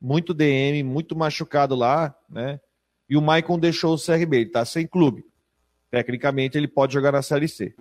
[0.00, 2.60] muito DM, muito machucado lá, né?
[3.08, 5.24] E o Maicon deixou o CRB, ele tá sem clube.
[5.90, 7.74] Tecnicamente, ele pode jogar na Série C.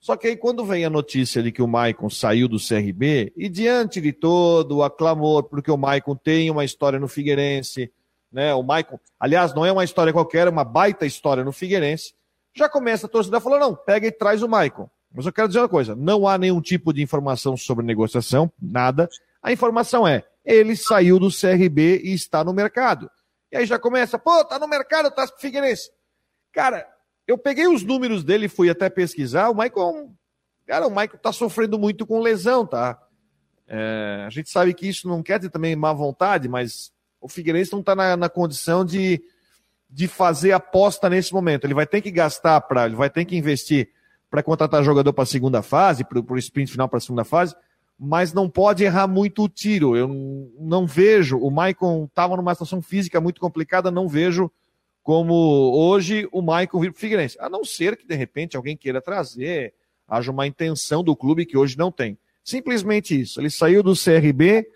[0.00, 3.48] Só que aí, quando vem a notícia de que o Maicon saiu do CRB, e
[3.48, 7.92] diante de todo o aclamor, porque o Maicon tem uma história no Figueirense,
[8.32, 8.54] né?
[8.54, 12.14] O Maicon, aliás, não é uma história qualquer, é uma baita história no Figueirense.
[12.54, 14.88] Já começa a torcida falar: não, pega e traz o Maicon.
[15.12, 19.08] Mas eu quero dizer uma coisa: não há nenhum tipo de informação sobre negociação, nada.
[19.42, 23.10] A informação é: ele saiu do CRB e está no mercado.
[23.50, 25.90] E aí já começa, pô, tá no mercado, tá Figueirense.
[26.52, 26.86] Cara,
[27.26, 29.50] eu peguei os números dele fui até pesquisar.
[29.50, 30.10] O Michael,
[30.66, 33.00] cara, o Michael tá sofrendo muito com lesão, tá?
[33.66, 37.72] É, a gente sabe que isso não quer ter também má vontade, mas o Figueirense
[37.72, 39.22] não está na, na, condição de,
[39.88, 41.64] de fazer aposta nesse momento.
[41.64, 43.90] Ele vai ter que gastar para, ele vai ter que investir
[44.30, 47.54] para contratar jogador para a segunda fase, para o sprint final para a segunda fase
[48.02, 49.94] mas não pode errar muito o tiro.
[49.94, 50.08] Eu
[50.58, 51.36] não vejo.
[51.36, 54.50] O Maicon estava numa situação física muito complicada, não vejo
[55.02, 57.36] como hoje o Maicon vir para o Figueirense.
[57.38, 59.74] A não ser que, de repente, alguém queira trazer,
[60.08, 62.16] haja uma intenção do clube que hoje não tem.
[62.42, 63.38] Simplesmente isso.
[63.38, 64.66] Ele saiu do CRB,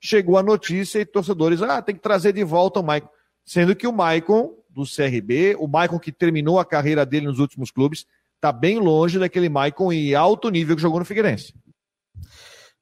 [0.00, 3.08] chegou a notícia e torcedores, ah, tem que trazer de volta o Maicon.
[3.44, 7.70] Sendo que o Maicon do CRB, o Maicon que terminou a carreira dele nos últimos
[7.70, 8.04] clubes,
[8.44, 11.54] está bem longe daquele Maicon em alto nível que jogou no Figueirense.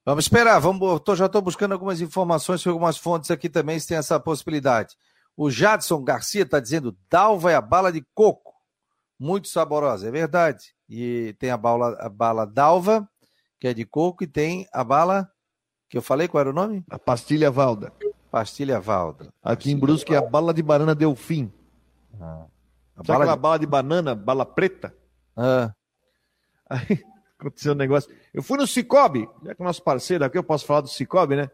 [0.05, 3.87] Vamos esperar, vamos, tô, já estou buscando algumas informações sobre algumas fontes aqui também, se
[3.87, 4.97] tem essa possibilidade.
[5.37, 8.53] O Jadson Garcia está dizendo: Dalva é a bala de coco,
[9.17, 10.75] muito saborosa, é verdade.
[10.89, 13.09] E tem a bala, a bala Dalva,
[13.61, 15.31] que é de coco, e tem a bala
[15.89, 16.85] que eu falei, qual era o nome?
[16.91, 17.93] A pastilha Valda.
[18.33, 19.33] Pastilha Valda.
[19.41, 21.53] Aqui em Brusque é a bala de banana Delfim.
[22.21, 22.47] Ah.
[22.97, 23.41] A Sabe bala aquela de...
[23.41, 24.93] bala de banana, bala preta?
[25.37, 25.73] Ah.
[26.69, 26.99] Aí,
[27.39, 28.11] aconteceu um negócio.
[28.33, 31.37] Eu fui no Cicobi, já que o nosso parceiro aqui, eu posso falar do Cicobi,
[31.37, 31.51] né?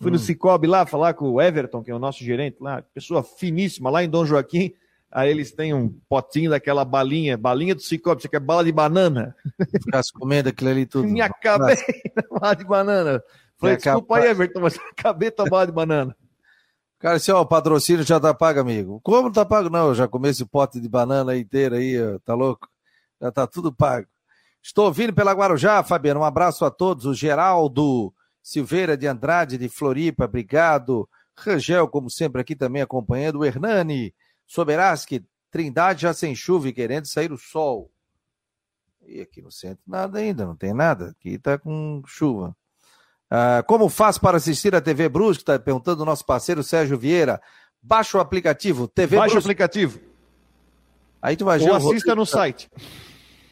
[0.00, 0.14] Fui hum.
[0.14, 3.90] no Cicobi lá falar com o Everton, que é o nosso gerente lá, pessoa finíssima,
[3.90, 4.72] lá em Dom Joaquim.
[5.10, 9.36] Aí eles têm um potinho daquela balinha, balinha do Cicobi, você quer bala de banana?
[9.70, 11.06] Ficasse comendo aquilo ali tudo.
[11.06, 11.76] Me acabei
[12.16, 13.22] na bala de banana.
[13.58, 16.16] Falei, desculpa aí, Everton, mas acabei tua bala de banana.
[16.98, 19.00] Cara, ó, o patrocínio já tá pago, amigo.
[19.02, 19.68] Como não tá pago?
[19.68, 22.71] Não, eu já comi esse pote de banana inteiro aí, tá louco?
[23.22, 24.08] Já tá tudo pago.
[24.60, 26.20] Estou ouvindo pela Guarujá, Fabiano.
[26.20, 27.06] Um abraço a todos.
[27.06, 31.08] O Geraldo Silveira de Andrade, de Floripa, obrigado.
[31.36, 33.38] Rangel, como sempre, aqui também acompanhando.
[33.38, 34.12] O Hernani
[34.44, 37.90] Soberaski, Trindade já sem chuva e querendo sair o sol.
[39.06, 41.10] E aqui no centro nada ainda, não tem nada.
[41.10, 42.56] Aqui tá com chuva.
[43.30, 45.42] Ah, como faz para assistir a TV Brusque?
[45.42, 47.40] Está perguntando o nosso parceiro Sérgio Vieira.
[47.80, 49.48] Baixa o aplicativo, TV Baixa Brusque.
[49.48, 50.00] o aplicativo.
[51.20, 52.70] Aí tu vai Ou assista no site.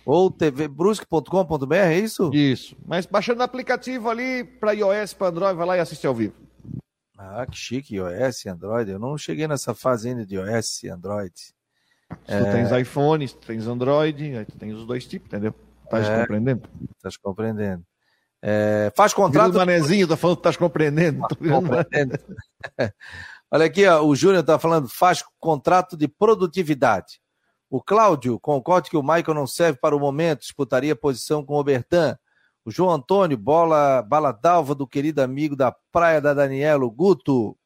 [0.05, 2.31] Ou tvbrusque.com.br, é isso?
[2.33, 2.77] Isso.
[2.87, 6.35] Mas baixando o aplicativo ali para iOS, para Android, vai lá e assiste ao vivo.
[7.19, 8.91] Ah, que chique, iOS e Android.
[8.91, 11.35] Eu não cheguei nessa fase ainda de iOS e Android.
[12.27, 12.53] Tu é...
[12.53, 15.55] tens iPhone, tu tens Android, aí tu tens os dois tipos, entendeu?
[15.85, 16.21] Estás é...
[16.21, 16.69] compreendendo?
[16.97, 17.85] Estás compreendendo.
[18.43, 18.91] É...
[18.97, 19.55] Faz contrato.
[19.55, 21.21] O manezinho tá falando que estás compreendendo.
[21.29, 22.19] compreendendo.
[23.53, 27.21] Olha aqui, ó, o Júnior está falando, faz contrato de produtividade.
[27.71, 31.63] O Cláudio concorda que o Michael não serve para o momento, disputaria posição com o
[31.63, 32.19] Bertan.
[32.65, 37.57] O João Antônio, bola, bala d'alva do querido amigo da Praia da Daniela, Guto.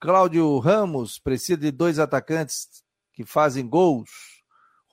[0.00, 2.68] Cláudio Ramos, precisa de dois atacantes
[3.12, 4.10] que fazem gols.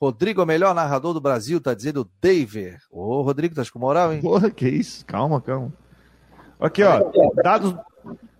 [0.00, 2.78] Rodrigo é o melhor narrador do Brasil, tá dizendo David.
[2.90, 4.22] Ô, Rodrigo, tá com moral, hein?
[4.22, 5.04] Porra, que isso?
[5.04, 5.72] Calma, calma.
[6.60, 7.10] Aqui, ó,
[7.42, 7.74] dados,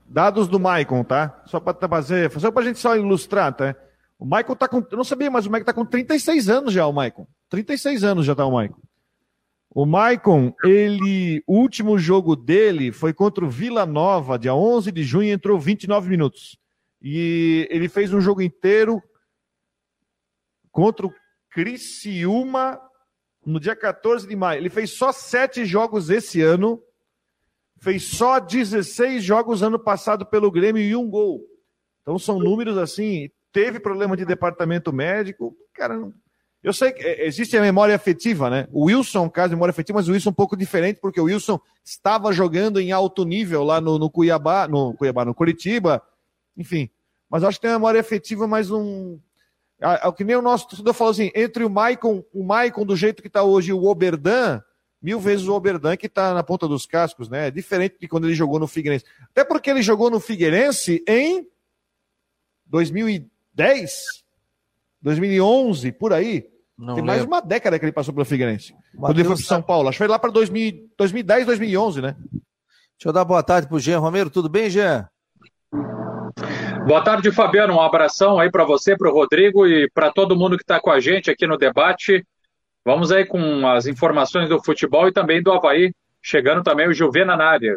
[0.07, 1.43] dados do Maicon, tá?
[1.47, 3.77] Só para fazer, só pra gente só ilustrar, tá?
[4.23, 4.79] O Michael tá com.
[4.89, 7.27] Eu não sabia, mas o Michael tá com 36 anos já, o Michael.
[7.49, 8.81] 36 anos já tá o Michael.
[9.69, 15.03] O Maicon, ele, o último jogo dele foi contra o Vila Nova, dia 11 de
[15.03, 16.57] junho, entrou 29 minutos.
[17.03, 19.03] E ele fez um jogo inteiro
[20.71, 21.15] contra o
[21.51, 22.81] Criciúma
[23.45, 24.61] no dia 14 de maio.
[24.61, 26.81] Ele fez só sete jogos esse ano,
[27.81, 31.41] fez só 16 jogos ano passado pelo Grêmio e um gol.
[32.03, 33.29] Então são números assim.
[33.53, 35.55] Teve problema de departamento médico.
[35.75, 36.11] Cara,
[36.63, 38.69] eu sei que é, existe a memória afetiva, né?
[38.73, 41.25] O Wilson, caso de memória afetiva, mas o Wilson é um pouco diferente, porque o
[41.25, 46.01] Wilson estava jogando em alto nível lá no, no Cuiabá, no Cuiabá, no Curitiba,
[46.57, 46.89] enfim.
[47.29, 49.19] Mas acho que tem uma memória afetiva, mas um.
[49.81, 53.21] É que nem o nosso torcedor falou assim: entre o Maicon, o Maicon do jeito
[53.21, 54.63] que está hoje e o Oberdan,
[55.01, 57.51] mil vezes o Oberdan que está na ponta dos cascos, né?
[57.51, 59.05] Diferente de quando ele jogou no Figueirense.
[59.31, 61.49] Até porque ele jogou no Figueirense em
[63.55, 63.93] 2010,
[65.01, 66.47] 2011, por aí.
[66.79, 67.07] Não Tem lembro.
[67.07, 68.73] mais uma década que ele passou pelo Figueirense.
[68.73, 69.89] Mateus quando ele foi para São Paulo.
[69.89, 72.17] Acho que foi lá para 2010, 2011, né?
[72.23, 74.31] Deixa eu dar boa tarde pro Jean Romero.
[74.31, 75.09] Tudo bem, Jean?
[76.87, 77.75] Boa tarde, Fabiano.
[77.75, 80.91] Um abração aí para você, para o Rodrigo e para todo mundo que está com
[80.91, 82.27] a gente aqui no debate.
[82.85, 85.93] Vamos aí com as informações do futebol e também do Havaí.
[86.21, 87.77] Chegando também o Juvena na área.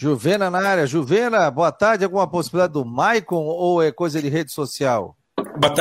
[0.00, 0.86] Juvena na área.
[0.86, 2.04] Juvena, boa tarde.
[2.04, 5.14] Alguma possibilidade do Maicon ou é coisa de rede social?
[5.58, 5.74] Boa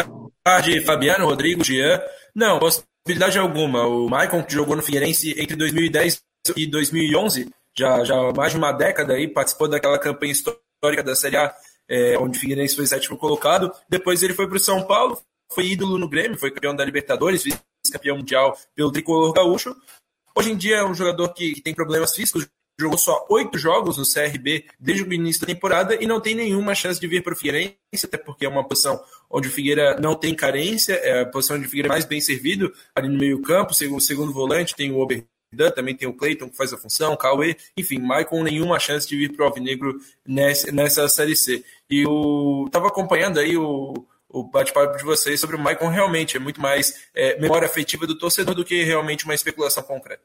[0.43, 2.01] tarde, Fabiano, Rodrigo, Jean.
[2.35, 3.87] Não, possibilidade alguma.
[3.87, 6.21] O Maicon, que jogou no Figueirense entre 2010
[6.57, 11.37] e 2011, já, já mais de uma década aí, participou daquela campanha histórica da Série
[11.37, 11.55] A
[11.87, 13.71] é, onde o Figueirense foi sétimo colocado.
[13.87, 15.17] Depois ele foi para o São Paulo,
[15.49, 19.73] foi ídolo no Grêmio, foi campeão da Libertadores, vice-campeão mundial pelo tricolor gaúcho.
[20.35, 22.45] Hoje em dia é um jogador que, que tem problemas físicos,
[22.79, 26.73] jogou só oito jogos no CRB desde o início da temporada e não tem nenhuma
[26.73, 30.15] chance de vir para o Figueirense, até porque é uma posição onde o Figueira não
[30.15, 33.41] tem carência, é a posição onde o Figueira é mais bem servido ali no meio
[33.41, 35.25] campo, segundo, segundo volante tem o Ober
[35.75, 39.17] também tem o Cleiton que faz a função, o Cauê, enfim, Maicon nenhuma chance de
[39.17, 41.63] vir para o Alvinegro nessa, nessa Série C.
[41.89, 46.39] E eu estava acompanhando aí o, o bate-papo de vocês sobre o Maicon, realmente é
[46.39, 50.23] muito mais é, memória afetiva do torcedor do que realmente uma especulação concreta.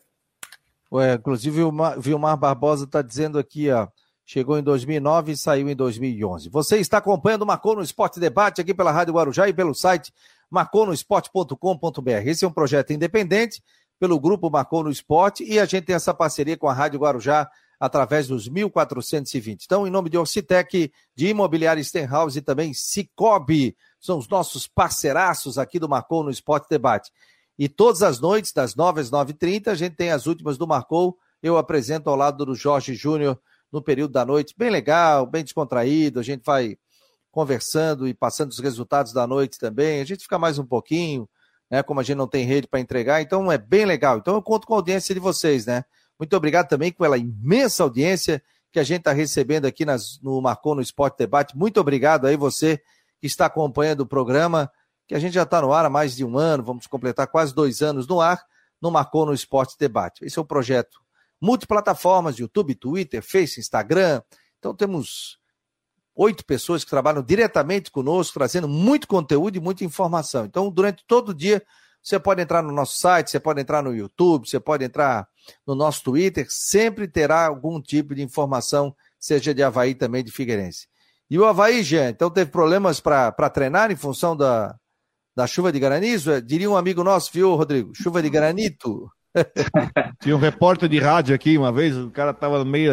[1.17, 3.89] Inclusive o Vilmar Barbosa está dizendo aqui, ó,
[4.25, 6.49] chegou em 2009 e saiu em 2011.
[6.49, 10.13] Você está acompanhando o Marcou no Esporte Debate aqui pela Rádio Guarujá e pelo site
[10.51, 12.11] marconosport.com.br.
[12.25, 13.63] Esse é um projeto independente
[13.99, 17.51] pelo grupo Marcou no Esporte e a gente tem essa parceria com a Rádio Guarujá
[17.79, 19.65] através dos 1420.
[19.65, 25.59] Então, em nome de Orcitec, de Imobiliária Stenhouse e também Cicobi, são os nossos parceiraços
[25.59, 27.11] aqui do Marcou no Esporte Debate.
[27.59, 31.17] E todas as noites, das 9 às 9h30, a gente tem as últimas do Marcou.
[31.43, 33.39] Eu apresento ao lado do Jorge Júnior
[33.71, 34.55] no período da noite.
[34.57, 36.19] Bem legal, bem descontraído.
[36.19, 36.77] A gente vai
[37.31, 40.01] conversando e passando os resultados da noite também.
[40.01, 41.29] A gente fica mais um pouquinho,
[41.69, 41.83] né?
[41.83, 44.19] Como a gente não tem rede para entregar, então é bem legal.
[44.19, 45.85] Então eu conto com a audiência de vocês, né?
[46.19, 48.41] Muito obrigado também pela imensa audiência
[48.71, 51.57] que a gente está recebendo aqui nas, no Marcou no Esporte Debate.
[51.57, 52.81] Muito obrigado aí você
[53.21, 54.71] que está acompanhando o programa,
[55.07, 57.55] que a gente já está no ar há mais de um ano, vamos completar quase
[57.55, 58.43] dois anos no ar,
[58.81, 60.25] no Marcou no Esporte Debate.
[60.25, 61.05] Esse é o projeto
[61.41, 64.23] multiplataformas, YouTube, Twitter, Face, Instagram.
[64.59, 65.39] Então temos
[66.15, 70.45] oito pessoas que trabalham diretamente conosco, trazendo muito conteúdo e muita informação.
[70.45, 71.63] Então, durante todo o dia,
[72.03, 75.27] você pode entrar no nosso site, você pode entrar no YouTube, você pode entrar
[75.67, 80.87] no nosso Twitter, sempre terá algum tipo de informação, seja de Havaí também de Figueirense.
[81.29, 84.79] E o Havaí, Jean, então teve problemas para treinar em função da,
[85.37, 86.33] da chuva de granizo?
[86.33, 87.93] É, diria um amigo nosso, viu, Rodrigo?
[87.95, 89.11] Chuva de granito.
[90.21, 92.93] Tinha um repórter de rádio aqui uma vez, o cara estava no meio,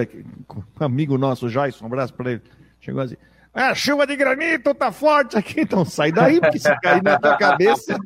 [0.49, 2.41] um amigo nosso, Jason, um abraço para ele.
[2.79, 3.15] Chegou assim,
[3.53, 7.37] a chuva de granito tá forte aqui, então sai daí, porque se cair na tua
[7.37, 7.97] cabeça.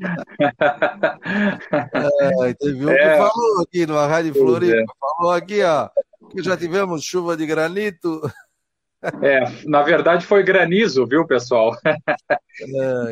[1.71, 2.98] É, teve um é.
[2.98, 4.86] que falou aqui no Rádio Floripa, é.
[5.00, 5.89] falou aqui, ó,
[6.30, 8.21] que já tivemos chuva de granito.
[9.22, 11.76] É, na verdade foi granizo, viu, pessoal?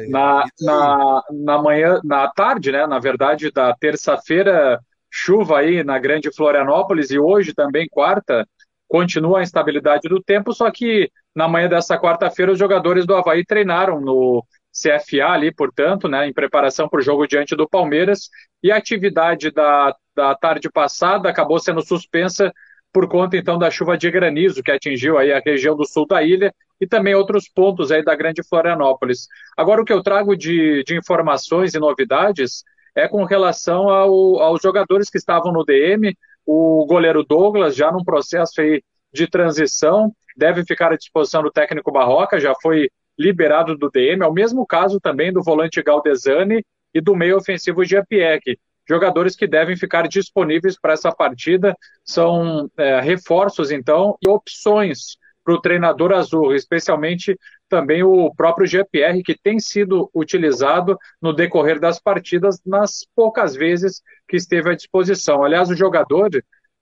[0.10, 2.88] Na, na, na manhã, na tarde, né?
[2.88, 4.80] Na verdade, da terça-feira,
[5.12, 8.48] chuva aí na Grande Florianópolis e hoje também, quarta,
[8.88, 13.44] continua a instabilidade do tempo, só que na manhã dessa quarta-feira, os jogadores do Havaí
[13.44, 18.30] treinaram no CFA ali, portanto, né, em preparação para o jogo diante do Palmeiras,
[18.62, 22.52] e a atividade da, da tarde passada acabou sendo suspensa
[22.94, 26.22] por conta então da chuva de granizo que atingiu aí a região do sul da
[26.22, 29.28] ilha e também outros pontos aí da Grande Florianópolis.
[29.58, 32.64] Agora o que eu trago de, de informações e novidades
[32.96, 36.16] é com relação ao, aos jogadores que estavam no DM,
[36.46, 41.92] o goleiro Douglas já num processo aí de transição, deve ficar à disposição do técnico
[41.92, 44.24] Barroca, já foi liberado do DM.
[44.24, 46.64] É o mesmo caso também do volante Galdesani
[46.94, 48.58] e do meio ofensivo Giapiec.
[48.88, 51.76] Jogadores que devem ficar disponíveis para essa partida.
[52.04, 59.22] São é, reforços, então, e opções para o treinador azul, especialmente também o próprio GPR,
[59.24, 65.44] que tem sido utilizado no decorrer das partidas nas poucas vezes que esteve à disposição.
[65.44, 66.30] Aliás, o jogador,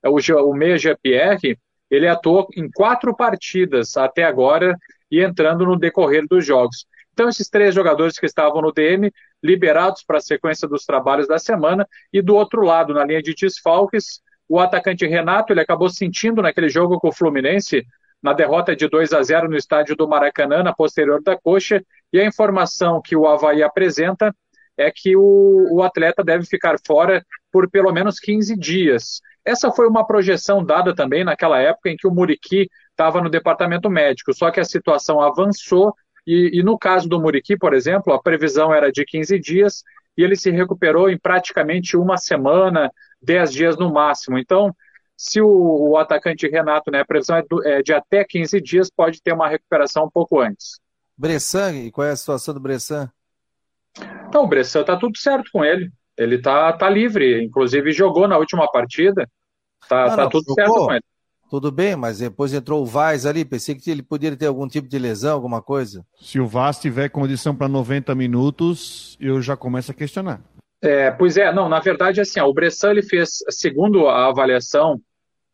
[0.04, 1.58] o, o meia GPR,
[1.90, 4.76] ele atuou em quatro partidas até agora
[5.10, 6.86] e entrando no decorrer dos jogos.
[7.12, 11.38] Então, esses três jogadores que estavam no DM, liberados para a sequência dos trabalhos da
[11.38, 16.42] semana, e do outro lado, na linha de desfalques, o atacante Renato, ele acabou sentindo
[16.42, 17.86] naquele jogo com o Fluminense
[18.22, 21.82] na derrota de 2 a 0 no estádio do Maracanã, na posterior da coxa,
[22.12, 24.34] e a informação que o Havaí apresenta
[24.76, 29.20] é que o, o atleta deve ficar fora por pelo menos 15 dias.
[29.44, 33.90] Essa foi uma projeção dada também naquela época em que o Muriqui estava no departamento
[33.90, 35.94] médico, só que a situação avançou
[36.26, 39.82] e, e, no caso do Muriqui, por exemplo, a previsão era de 15 dias
[40.16, 44.38] e ele se recuperou em praticamente uma semana, 10 dias no máximo.
[44.38, 44.74] Então,
[45.16, 48.90] se o, o atacante Renato, né, a previsão é, do, é, de até 15 dias,
[48.90, 50.80] pode ter uma recuperação um pouco antes.
[51.16, 53.10] Bressan, e qual é a situação do Bressan?
[54.28, 55.90] Então, o Bressan tá tudo certo com ele.
[56.16, 59.28] Ele tá, tá livre, inclusive jogou na última partida.
[59.88, 60.54] Tá, não, tá tudo jogou.
[60.54, 61.04] certo com ele.
[61.52, 64.88] Tudo bem, mas depois entrou o Vaz ali, pensei que ele poderia ter algum tipo
[64.88, 66.02] de lesão, alguma coisa.
[66.18, 70.40] Se o Vaz tiver condição para 90 minutos, eu já começo a questionar.
[70.80, 74.98] É, pois é, não, na verdade, assim, ó, o Bressan ele fez, segundo a avaliação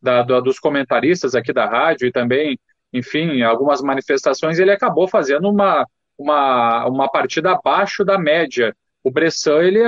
[0.00, 2.56] da, da, dos comentaristas aqui da rádio e também,
[2.92, 5.84] enfim, algumas manifestações, ele acabou fazendo uma,
[6.16, 8.72] uma, uma partida abaixo da média.
[9.02, 9.80] O Bressan, ele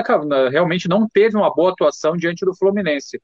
[0.51, 3.23] realmente não teve uma boa atuação diante do Fluminense.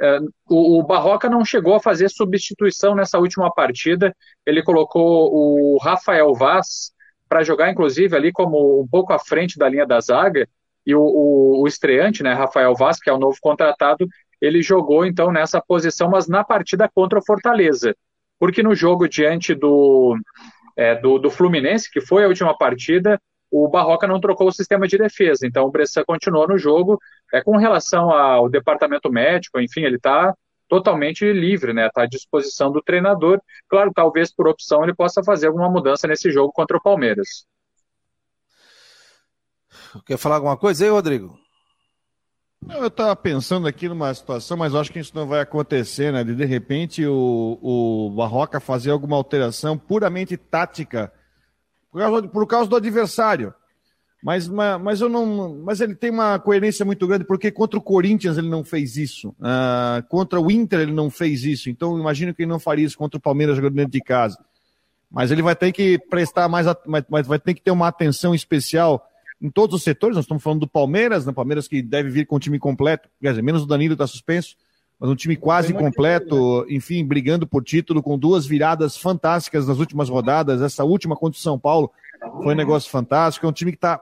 [0.00, 0.18] É,
[0.48, 4.14] o, Barroca não chegou a fazer substituição nessa última partida,
[4.46, 6.92] ele colocou o Rafael Vaz
[7.28, 10.48] para jogar, inclusive, ali como um pouco à frente da linha da zaga,
[10.86, 14.06] e o, o, o estreante, né, Rafael Vaz, que é o novo contratado,
[14.40, 17.94] ele jogou então nessa posição, mas na partida contra o Fortaleza.
[18.38, 20.16] Porque no jogo diante do,
[20.76, 23.20] é, do, do, Fluminense, que foi a última partida,
[23.50, 25.46] o Barroca não trocou o sistema de defesa.
[25.46, 26.98] Então o Bressan continuou no jogo.
[27.32, 30.34] É, com relação ao departamento médico, enfim, ele está
[30.68, 31.86] totalmente livre, né?
[31.86, 33.40] Está à disposição do treinador.
[33.68, 37.46] Claro, talvez por opção ele possa fazer alguma mudança nesse jogo contra o Palmeiras.
[40.04, 41.38] Quer falar alguma coisa aí, Rodrigo?
[42.68, 46.24] Eu estava pensando aqui numa situação, mas acho que isso não vai acontecer, né?
[46.24, 51.12] De, de repente o, o Barroca fazer alguma alteração puramente tática
[51.90, 53.54] por causa, por causa do adversário.
[54.22, 57.82] Mas, mas, mas, eu não, mas ele tem uma coerência muito grande, porque contra o
[57.82, 59.28] Corinthians ele não fez isso.
[59.38, 61.70] Uh, contra o Inter ele não fez isso.
[61.70, 64.38] Então imagino que ele não faria isso contra o Palmeiras jogando dentro de casa.
[65.10, 69.08] Mas ele vai ter que prestar mais, vai, vai ter que ter uma atenção especial
[69.40, 70.16] em todos os setores.
[70.16, 71.32] Nós estamos falando do Palmeiras, né?
[71.32, 74.56] Palmeiras que deve vir com o time completo, quer dizer, menos o Danilo está suspenso,
[74.98, 76.74] mas um time quase completo, né?
[76.74, 80.60] enfim, brigando por título, com duas viradas fantásticas nas últimas rodadas.
[80.60, 81.90] Essa última contra o São Paulo
[82.42, 83.46] foi um negócio fantástico.
[83.46, 84.00] É um time que está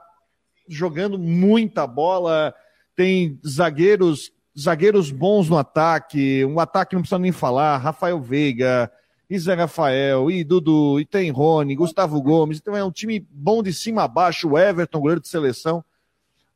[0.67, 2.53] jogando muita bola,
[2.95, 8.91] tem zagueiros, zagueiros bons no ataque, um ataque não precisa nem falar, Rafael Veiga,
[9.29, 13.61] e Zé Rafael, e Dudu, e tem Rony, Gustavo Gomes, então é um time bom
[13.61, 15.83] de cima a baixo, o Everton, goleiro de seleção.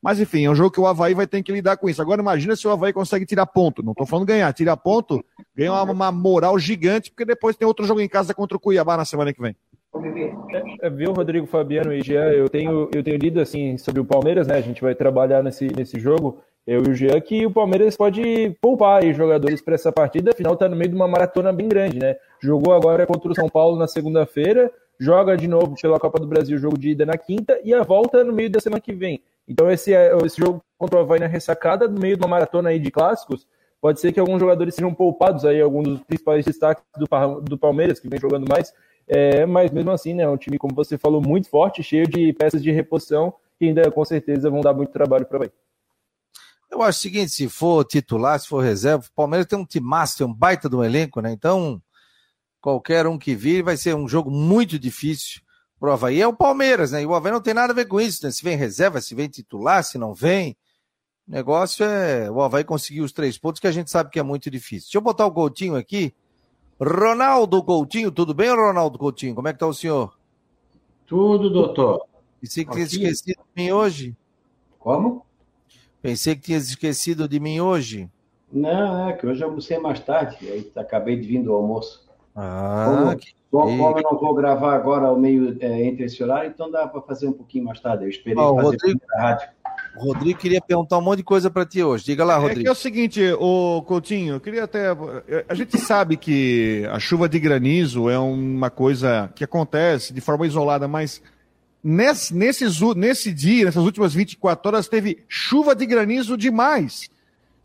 [0.02, 2.02] Mas enfim, é um jogo que o Havaí vai ter que lidar com isso.
[2.02, 3.84] Agora imagina se o Havaí consegue tirar ponto.
[3.84, 5.24] Não estou falando ganhar, tirar ponto,
[5.56, 8.98] ganha uma, uma, moral gigante, porque depois tem outro jogo em casa contra o Cuiabá
[8.98, 9.56] na semana que vem.
[10.82, 14.48] É, viu, Rodrigo Fabiano e Jean, eu tenho, eu tenho lido assim sobre o Palmeiras,
[14.48, 14.56] né?
[14.56, 18.56] A gente vai trabalhar nesse, nesse jogo eu e o Jean, que o Palmeiras pode
[18.62, 22.00] poupar aí jogadores para essa partida, afinal está no meio de uma maratona bem grande,
[22.00, 22.16] né?
[22.40, 26.58] Jogou agora contra o São Paulo na segunda-feira, joga de novo pela Copa do Brasil,
[26.58, 29.22] jogo de ida na quinta, e a volta no meio da semana que vem.
[29.48, 32.70] Então esse, é, esse jogo contra o Havaí na ressacada, no meio de uma maratona
[32.70, 33.48] aí de clássicos,
[33.80, 37.08] pode ser que alguns jogadores sejam poupados aí, alguns dos principais destaques do,
[37.42, 38.74] do Palmeiras, que vem jogando mais,
[39.08, 42.32] é, mas mesmo assim, né, é um time, como você falou, muito forte, cheio de
[42.34, 45.52] peças de reposição, que ainda com certeza vão dar muito trabalho para o Havaí.
[46.70, 50.20] Eu acho o seguinte, se for titular, se for reserva, o Palmeiras tem um timaço,
[50.20, 51.30] tem um baita do elenco, né?
[51.32, 51.82] Então,
[52.62, 55.42] qualquer um que vir vai ser um jogo muito difícil
[55.82, 56.22] pro Havaí.
[56.22, 57.02] É o Palmeiras, né?
[57.02, 58.30] E o Havaí não tem nada a ver com isso, né?
[58.32, 60.56] Se vem reserva, se vem titular, se não vem.
[61.28, 64.24] O negócio é o Havaí conseguir os três pontos, que a gente sabe que é
[64.24, 64.86] muito difícil.
[64.86, 66.14] Deixa eu botar o Coutinho aqui.
[66.80, 69.34] Ronaldo Coutinho, tudo bem, Ronaldo Coutinho?
[69.34, 70.16] Como é que tá o senhor?
[71.08, 72.06] Tudo, doutor.
[72.42, 74.16] E se tinha esquecido de mim hoje?
[74.78, 75.26] Como?
[76.00, 78.10] Pensei que tinha esquecido de mim hoje.
[78.52, 82.08] Não, é que hoje eu almocei mais tarde, aí acabei de vir do almoço.
[82.36, 83.34] Ah, como, que...
[83.52, 87.02] como eu não vou gravar agora ao meio é, entre esse horário, então dá para
[87.02, 88.06] fazer um pouquinho mais tarde.
[88.06, 89.50] Eu esperei oh, fazer Rodrigo, a rádio.
[89.96, 92.06] Rodrigo queria perguntar um monte de coisa para ti hoje.
[92.06, 92.68] Diga lá, Rodrigo.
[92.68, 94.88] É, é o seguinte, o Coutinho, eu queria até.
[95.48, 100.48] A gente sabe que a chuva de granizo é uma coisa que acontece de forma
[100.48, 101.22] isolada, mas
[101.84, 107.10] nesse, nesses, nesse dia, nessas últimas 24 horas, teve chuva de granizo demais.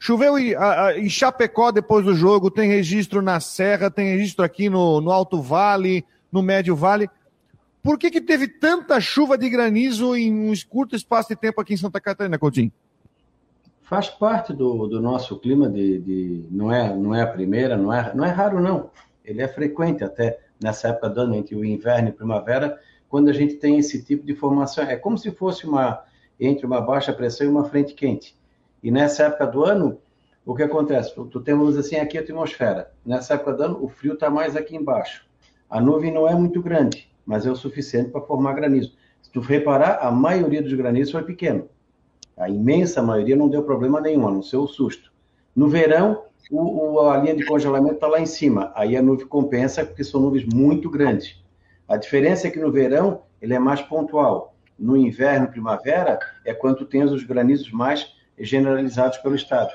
[0.06, 0.52] Choveu em,
[0.98, 5.42] em Chapecó depois do jogo, tem registro na Serra, tem registro aqui no, no Alto
[5.42, 7.10] Vale, no Médio Vale.
[7.82, 11.74] Por que, que teve tanta chuva de granizo em um curto espaço de tempo aqui
[11.74, 12.70] em Santa Catarina, Coutinho?
[13.82, 17.92] Faz parte do, do nosso clima de, de, não é não é a primeira, não
[17.92, 18.90] é não é raro não.
[19.24, 22.78] Ele é frequente até nessa época do ano entre o inverno e primavera,
[23.08, 24.84] quando a gente tem esse tipo de formação.
[24.84, 26.04] É como se fosse uma
[26.38, 28.36] entre uma baixa pressão e uma frente quente.
[28.86, 29.98] E nessa época do ano,
[30.44, 31.12] o que acontece?
[31.14, 32.92] Tu temos assim aqui a atmosfera.
[33.04, 35.26] Nessa época do ano, o frio está mais aqui embaixo.
[35.68, 38.94] A nuvem não é muito grande mas é o suficiente para formar granizo.
[39.20, 41.68] Se tu reparar, a maioria dos granizos foi pequeno.
[42.36, 45.12] A imensa maioria não deu problema nenhum, a não ser o susto.
[45.54, 48.72] No verão, o, o, a linha de congelamento está lá em cima.
[48.76, 51.42] Aí a nuvem compensa, porque são nuvens muito grandes.
[51.88, 54.54] A diferença é que no verão ele é mais pontual.
[54.78, 59.72] No inverno, primavera, é quando tem os granizos mais generalizados pelo estado.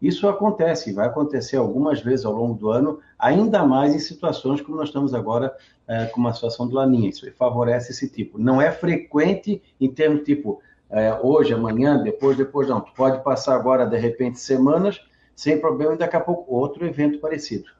[0.00, 4.76] Isso acontece, vai acontecer algumas vezes ao longo do ano, ainda mais em situações como
[4.76, 5.54] nós estamos agora
[5.88, 7.08] é, com uma situação de laninha.
[7.08, 8.38] Isso favorece esse tipo.
[8.38, 12.80] Não é frequente em termos tipo é, hoje, amanhã, depois, depois não.
[12.80, 15.00] Tu pode passar agora, de repente, semanas
[15.34, 17.70] sem problema e daqui a pouco outro evento parecido.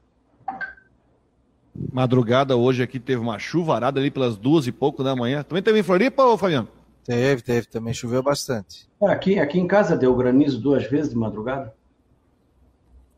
[1.93, 5.43] Madrugada hoje aqui teve uma chuvarada ali pelas duas e pouco da manhã.
[5.43, 6.67] Também teve em Floripa, ou Fabiano?
[7.07, 7.67] Teve, teve.
[7.67, 8.85] Também choveu bastante.
[9.01, 11.73] Aqui, aqui em casa deu granizo duas vezes de madrugada.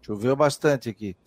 [0.04, 1.18] Choveu bastante aqui.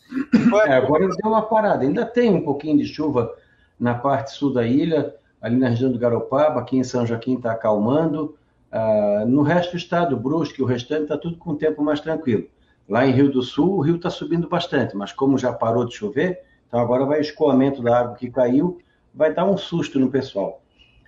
[0.69, 1.83] É, agora deu uma parada.
[1.83, 3.35] Ainda tem um pouquinho de chuva
[3.81, 7.51] na parte sul da ilha, ali na região do Garopaba, aqui em São Joaquim está
[7.51, 8.37] acalmando.
[8.73, 12.47] Uh, no resto do estado, Brusque, o restante está tudo com o tempo mais tranquilo.
[12.89, 15.95] Lá em Rio do Sul, o rio está subindo bastante, mas como já parou de
[15.95, 18.79] chover, então agora vai escoamento da água que caiu,
[19.13, 20.62] vai dar um susto no pessoal.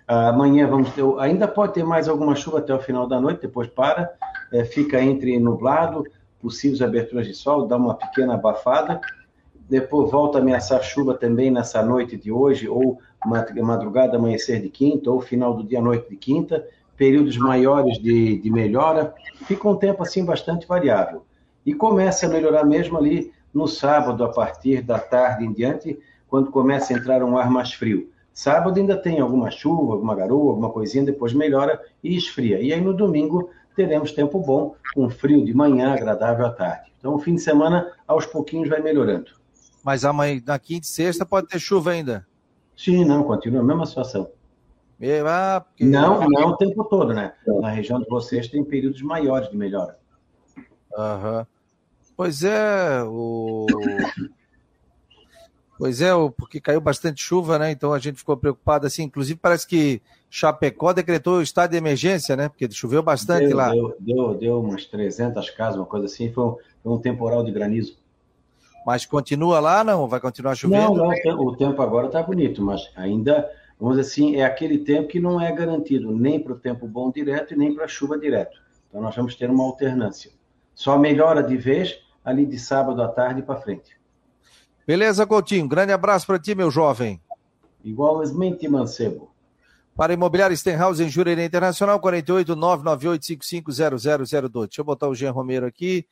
[0.06, 3.68] Amanhã vamos ter, ainda pode ter mais alguma chuva até o final da noite, depois
[3.68, 4.12] para,
[4.52, 6.04] é, fica entre nublado,
[6.40, 9.00] possíveis aberturas de sol, dá uma pequena abafada,
[9.68, 15.10] depois volta a ameaçar chuva também nessa noite de hoje, ou madrugada, amanhecer de quinta,
[15.10, 19.14] ou final do dia, noite de quinta, períodos maiores de, de melhora,
[19.46, 21.24] fica um tempo assim bastante variável.
[21.64, 25.98] E começa a melhorar mesmo ali no sábado, a partir da tarde em diante,
[26.28, 28.10] quando começa a entrar um ar mais frio.
[28.34, 32.60] Sábado ainda tem alguma chuva, alguma garoa, alguma coisinha, depois melhora e esfria.
[32.60, 36.92] E aí no domingo teremos tempo bom, com frio de manhã, agradável à tarde.
[36.98, 39.30] Então o fim de semana, aos pouquinhos, vai melhorando.
[39.84, 42.26] Mas amanhã, na quinta e sexta pode ter chuva ainda.
[42.76, 44.28] Sim, não, continua a mesma situação.
[45.26, 45.84] Ah, porque...
[45.84, 47.34] Não, não o tempo todo, né?
[47.46, 49.96] Na região de vocês tem períodos maiores de melhora.
[50.96, 51.46] Uhum.
[52.16, 53.66] Pois é, o...
[55.78, 57.70] Pois é, porque caiu bastante chuva, né?
[57.70, 59.02] Então a gente ficou preocupado assim.
[59.02, 60.00] Inclusive, parece que
[60.30, 62.48] Chapecó decretou o estado de emergência, né?
[62.48, 63.70] Porque choveu bastante deu, lá.
[63.70, 66.32] Deu, deu, deu umas 300 casas, uma coisa assim.
[66.32, 67.96] Foi um, foi um temporal de granizo.
[68.86, 70.06] Mas continua lá, não?
[70.06, 70.94] Vai continuar chovendo?
[70.94, 73.50] Não, não o tempo agora está bonito, mas ainda,
[73.80, 77.10] vamos dizer assim, é aquele tempo que não é garantido nem para o tempo bom
[77.10, 78.60] direto e nem para a chuva direto.
[78.88, 80.30] Então nós vamos ter uma alternância.
[80.74, 83.96] Só melhora de vez ali de sábado à tarde para frente.
[84.86, 85.66] Beleza, Coutinho.
[85.66, 87.20] Grande abraço para ti, meu jovem.
[87.82, 89.30] Igualmente, Mancebo.
[89.96, 94.66] Para Imobiliário Stenhouse em Jurerê Internacional, 48 998550002.
[94.66, 96.06] Deixa eu botar o Jean Romero aqui.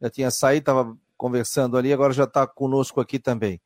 [0.00, 3.60] Já tinha saído, estava conversando ali, agora já está conosco aqui também.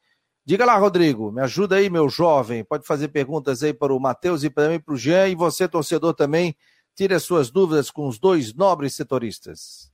[0.44, 2.64] Diga lá, Rodrigo, me ajuda aí, meu jovem.
[2.64, 5.28] Pode fazer perguntas aí para o Matheus e também para o Jean.
[5.28, 6.56] E você, torcedor, também,
[6.94, 9.89] tire as suas dúvidas com os dois nobres setoristas.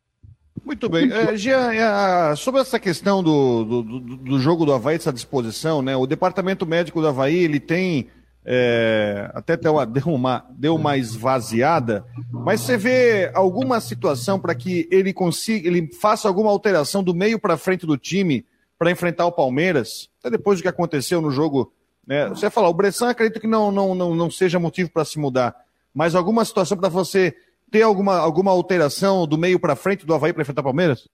[0.66, 1.12] Muito bem.
[1.12, 3.82] É, Jean, é, sobre essa questão do, do,
[4.16, 5.94] do, jogo do Havaí, essa disposição, né?
[5.94, 8.08] O departamento médico do Havaí, ele tem
[8.44, 9.56] é, até
[9.86, 15.88] deu uma, deu uma esvaziada, mas você vê alguma situação para que ele consiga, ele
[15.92, 18.44] faça alguma alteração do meio para frente do time
[18.76, 21.72] para enfrentar o Palmeiras, até depois do que aconteceu no jogo.
[22.04, 22.28] Né?
[22.28, 25.54] Você falar, o Bressan acredito que não, não, não, não seja motivo para se mudar,
[25.94, 27.36] mas alguma situação para você
[27.70, 31.08] ter alguma, alguma alteração do meio para frente do Havaí para enfrentar o Palmeiras?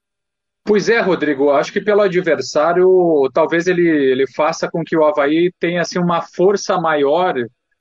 [0.64, 5.52] Pois é, Rodrigo, acho que pelo adversário, talvez ele, ele faça com que o Havaí
[5.58, 7.34] tenha assim, uma força maior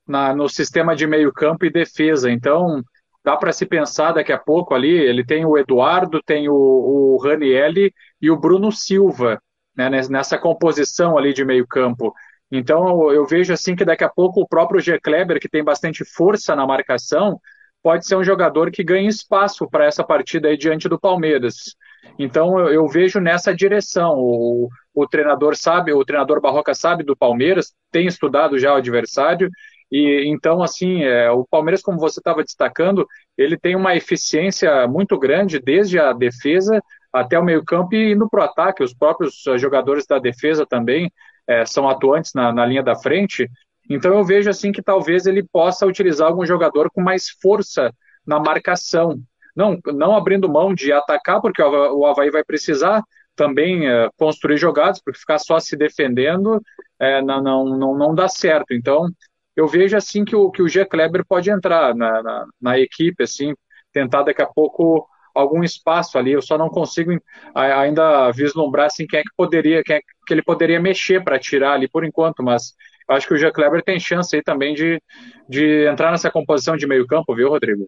[0.08, 2.32] na, no sistema de meio campo e defesa.
[2.32, 2.82] Então,
[3.24, 7.18] dá para se pensar daqui a pouco ali, ele tem o Eduardo, tem o, o
[7.24, 9.40] Ranielli e o Bruno Silva
[9.76, 12.14] né, nessa composição ali de meio campo.
[12.52, 15.00] Então, eu vejo assim que daqui a pouco o próprio G.
[15.00, 17.40] Kleber, que tem bastante força na marcação,
[17.84, 21.76] pode ser um jogador que ganhe espaço para essa partida aí diante do Palmeiras.
[22.18, 24.16] Então eu, eu vejo nessa direção.
[24.18, 29.50] O, o treinador sabe, o treinador Barroca sabe do Palmeiras, tem estudado já o adversário
[29.92, 33.06] e então, assim, é, o Palmeiras, como você estava destacando,
[33.38, 38.42] ele tem uma eficiência muito grande, desde a defesa até o meio-campo e indo para
[38.42, 38.84] o ataque.
[38.84, 41.12] Os próprios eh, jogadores da defesa também
[41.46, 43.50] é, são atuantes na, na linha da frente.
[43.90, 47.94] Então eu vejo assim que talvez ele possa utilizar algum jogador com mais força
[48.26, 49.20] na marcação.
[49.56, 53.04] Não, não abrindo mão de atacar, porque o Havaí vai precisar
[53.36, 56.62] também é, construir jogadas, porque ficar só se defendendo
[57.00, 58.74] é, não, não, não, dá certo.
[58.74, 59.10] Então,
[59.56, 60.86] eu vejo assim que o, que o G.
[60.86, 63.54] Kleber pode entrar na, na, na, equipe, assim,
[63.92, 66.32] tentar daqui a pouco algum espaço ali.
[66.32, 67.12] Eu só não consigo
[67.56, 71.74] ainda vislumbrar assim, quem é que poderia, quem é que ele poderia mexer para tirar
[71.74, 72.74] ali por enquanto, mas
[73.14, 73.52] acho que o G.
[73.52, 75.02] Kleber tem chance aí também de,
[75.48, 77.88] de entrar nessa composição de meio campo, viu, Rodrigo?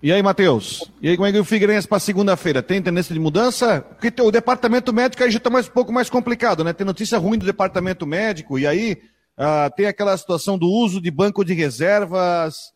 [0.00, 0.88] E aí, Matheus?
[1.02, 2.62] E aí, como é que o Figueirense para segunda-feira?
[2.62, 3.80] Tem tendência de mudança?
[3.80, 6.72] Porque o departamento médico aí já está mais, um pouco mais complicado, né?
[6.72, 9.02] Tem notícia ruim do departamento médico, e aí
[9.36, 12.72] ah, tem aquela situação do uso de banco de reservas.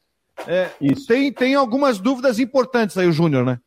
[0.49, 1.07] É, Isso.
[1.07, 3.59] Tem, tem algumas dúvidas importantes aí, o Júnior, né?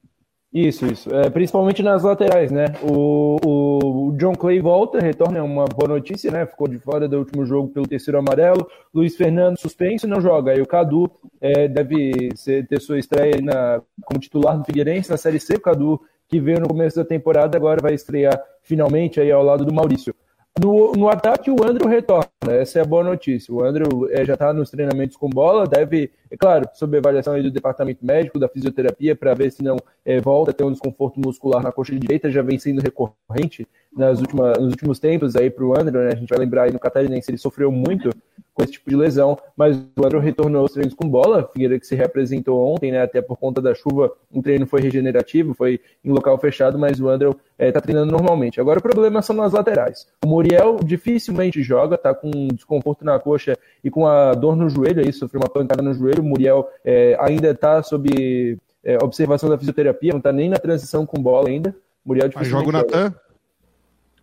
[0.56, 1.14] Isso, isso.
[1.14, 2.68] É, principalmente nas laterais, né?
[2.82, 6.46] O, o, John Clay volta, retorna, é uma boa notícia, né?
[6.46, 8.66] Ficou de fora do último jogo pelo terceiro amarelo.
[8.94, 10.54] Luiz Fernando suspenso não joga.
[10.54, 15.18] Aí o Cadu é, deve ser, ter sua estreia na, como titular do Figueirense na
[15.18, 15.56] Série C.
[15.56, 19.66] O Cadu, que veio no começo da temporada, agora vai estrear finalmente aí ao lado
[19.66, 20.16] do Maurício.
[20.58, 22.30] No, no ataque, o Andrew retorna.
[22.48, 23.54] Essa é a boa notícia.
[23.54, 27.52] O Andrew é, já está nos treinamentos com bola, deve, é claro, sob avaliação do
[27.52, 29.76] departamento médico, da fisioterapia, para ver se não
[30.06, 34.20] é, volta a ter um desconforto muscular na coxa direita, já vem sendo recorrente nas
[34.20, 36.02] últimas, nos últimos tempos aí para o Andrew.
[36.02, 36.10] Né?
[36.14, 38.10] A gente vai lembrar aí no Catarinense, ele sofreu muito
[38.56, 41.86] com esse tipo de lesão, mas o Andrew retornou aos treinos com bola, Figueira que
[41.86, 46.10] se representou ontem, né, até por conta da chuva, o treino foi regenerativo, foi em
[46.10, 48.62] local fechado, mas o Andrew está é, tá treinando normalmente.
[48.62, 50.08] Agora o problema são nas laterais.
[50.24, 55.04] O Muriel dificilmente joga, está com desconforto na coxa e com a dor no joelho,
[55.04, 59.58] aí sofreu uma pancada no joelho, o Muriel é, ainda está sob é, observação da
[59.58, 61.76] fisioterapia, não está nem na transição com bola ainda.
[62.06, 63.16] Muriel dificilmente joga o Natan?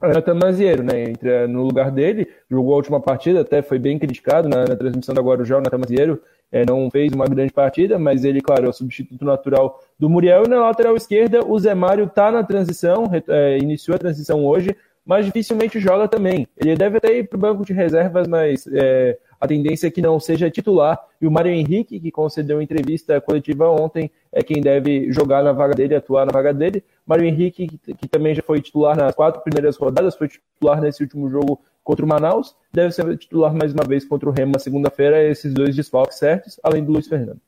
[0.09, 1.05] Nathan Mazieiro, né?
[1.05, 5.15] Entra no lugar dele, jogou a última partida, até foi bem criticado na, na transmissão
[5.15, 6.21] da Guarujá, o Nathan Mazieiro
[6.53, 10.45] é, não fez uma grande partida, mas ele, claro, é o substituto natural do Muriel.
[10.45, 14.77] E na lateral esquerda, o Zé Mário tá na transição, é, iniciou a transição hoje,
[15.05, 16.47] mas dificilmente joga também.
[16.57, 20.01] Ele deve até ir para o banco de reservas, mas é, a tendência é que
[20.01, 20.97] não seja titular.
[21.21, 25.75] E o Mário Henrique, que concedeu entrevista coletiva ontem, é quem deve jogar na vaga
[25.75, 26.85] dele, atuar na vaga dele.
[27.05, 31.03] Mário Henrique, que, que também já foi titular nas quatro primeiras rodadas, foi titular nesse
[31.03, 34.61] último jogo contra o Manaus, deve ser titular mais uma vez contra o Remo na
[34.61, 35.21] segunda-feira.
[35.21, 37.41] Esses dois desfalques certos, além do Luiz Fernando.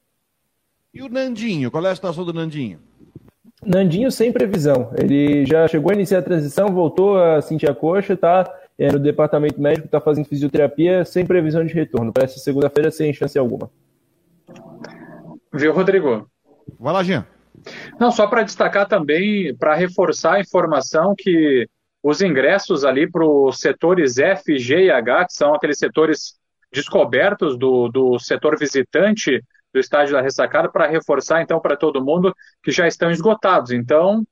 [0.93, 1.71] E o Nandinho?
[1.71, 2.81] Qual é a situação do Nandinho?
[3.65, 4.91] Nandinho sem previsão.
[4.99, 8.99] Ele já chegou a iniciar a transição, voltou a sentir a coxa, tá é, no
[8.99, 12.13] departamento médico, tá fazendo fisioterapia sem previsão de retorno.
[12.13, 13.71] Parece segunda-feira sem chance alguma.
[15.53, 16.29] Viu, Rodrigo?
[16.79, 17.27] Vai lá, Jean.
[17.99, 21.69] Não, só para destacar também, para reforçar a informação que
[22.03, 26.35] os ingressos ali para os setores F, G e H, que são aqueles setores
[26.73, 32.35] descobertos do, do setor visitante, do estádio da ressacada para reforçar então para todo mundo
[32.63, 33.71] que já estão esgotados.
[33.71, 34.25] Então,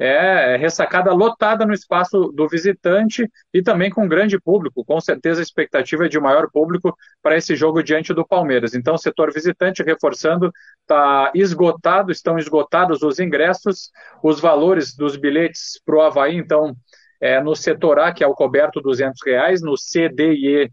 [0.00, 4.82] é, é ressacada lotada no espaço do visitante e também com grande público.
[4.82, 8.74] Com certeza a expectativa é de maior público para esse jogo diante do Palmeiras.
[8.74, 13.90] Então, o setor visitante, reforçando, está esgotado, estão esgotados os ingressos,
[14.22, 16.74] os valores dos bilhetes para o Havaí, então,
[17.20, 20.70] é, no setor A, que é o coberto, 200 reais, no C, D e E,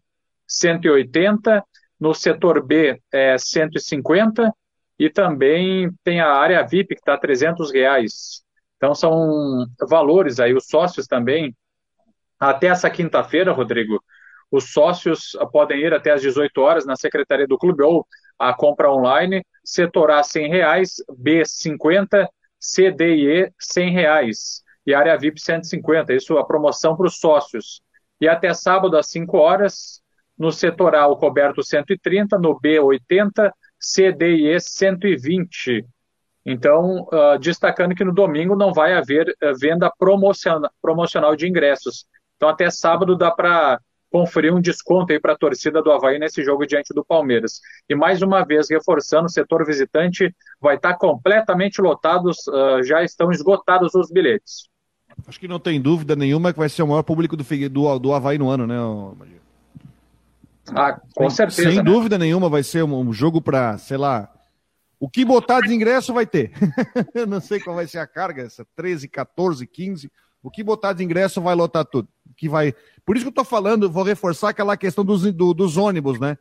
[0.48, 1.62] 180,
[2.00, 4.54] no setor B é 150
[4.98, 8.47] e também tem a área VIP que está 300 reais.
[8.78, 11.56] Então são valores aí, os sócios também.
[12.40, 14.02] Até essa quinta-feira, Rodrigo,
[14.52, 18.06] os sócios podem ir até às 18 horas na secretaria do clube ou
[18.40, 24.64] a compra online, setor A 100 reais, B 50, C, D e E 100 reais
[24.86, 26.14] e área VIP 150.
[26.14, 27.82] Isso é a promoção para os sócios.
[28.22, 30.02] E até sábado às 5 horas,
[30.38, 35.86] no setor A, o coberto 130, no B 80, C, D e E 120.
[36.50, 42.06] Então, uh, destacando que no domingo não vai haver uh, venda promocional, promocional de ingressos.
[42.38, 46.42] Então, até sábado dá para conferir um desconto aí para a torcida do Havaí nesse
[46.46, 47.60] jogo diante do Palmeiras.
[47.90, 53.04] E mais uma vez, reforçando, o setor visitante vai estar tá completamente lotado, uh, já
[53.04, 54.70] estão esgotados os bilhetes.
[55.28, 58.14] Acho que não tem dúvida nenhuma que vai ser o maior público do, do, do
[58.14, 58.78] Havaí no ano, né,
[59.20, 59.38] Magia?
[60.74, 61.70] Ah, com sem, certeza.
[61.70, 61.84] Sem né?
[61.84, 64.30] dúvida nenhuma vai ser um, um jogo para, sei lá,
[65.00, 66.52] o que botar de ingresso vai ter.
[67.14, 70.12] Eu não sei qual vai ser a carga, essa 13, 14, 15.
[70.42, 72.08] O que botar de ingresso vai lotar tudo.
[72.36, 72.74] Que vai...
[73.06, 76.38] Por isso que eu tô falando, vou reforçar aquela questão dos, do, dos ônibus, né?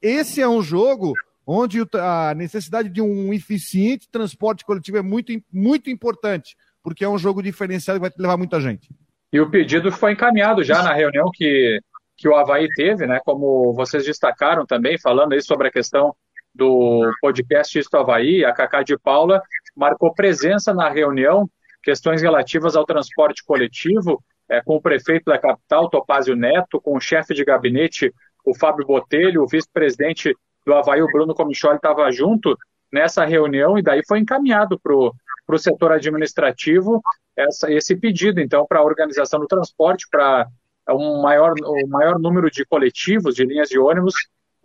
[0.00, 1.14] Esse é um jogo
[1.46, 7.18] onde a necessidade de um eficiente transporte coletivo é muito, muito importante, porque é um
[7.18, 8.90] jogo diferenciado e vai levar muita gente.
[9.32, 11.80] E o pedido foi encaminhado já na reunião que,
[12.16, 13.20] que o Havaí teve, né?
[13.24, 16.14] Como vocês destacaram também, falando aí sobre a questão
[16.58, 19.40] do podcast Isto Havaí, a Cacá de Paula
[19.76, 21.48] marcou presença na reunião,
[21.82, 27.00] questões relativas ao transporte coletivo, é, com o prefeito da capital, Topázio Neto, com o
[27.00, 28.12] chefe de gabinete,
[28.44, 30.34] o Fábio Botelho, o vice-presidente
[30.66, 32.58] do Havaí, o Bruno Comicholi, estava junto
[32.92, 37.00] nessa reunião e daí foi encaminhado para o setor administrativo
[37.36, 40.48] essa, esse pedido, então, para a organização do transporte, para
[40.90, 44.14] um maior, um maior número de coletivos, de linhas de ônibus,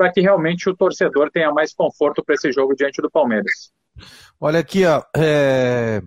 [0.04, 3.72] para que realmente o torcedor tenha mais conforto para esse jogo diante do Palmeiras.
[4.38, 6.02] Olha aqui, ó, é...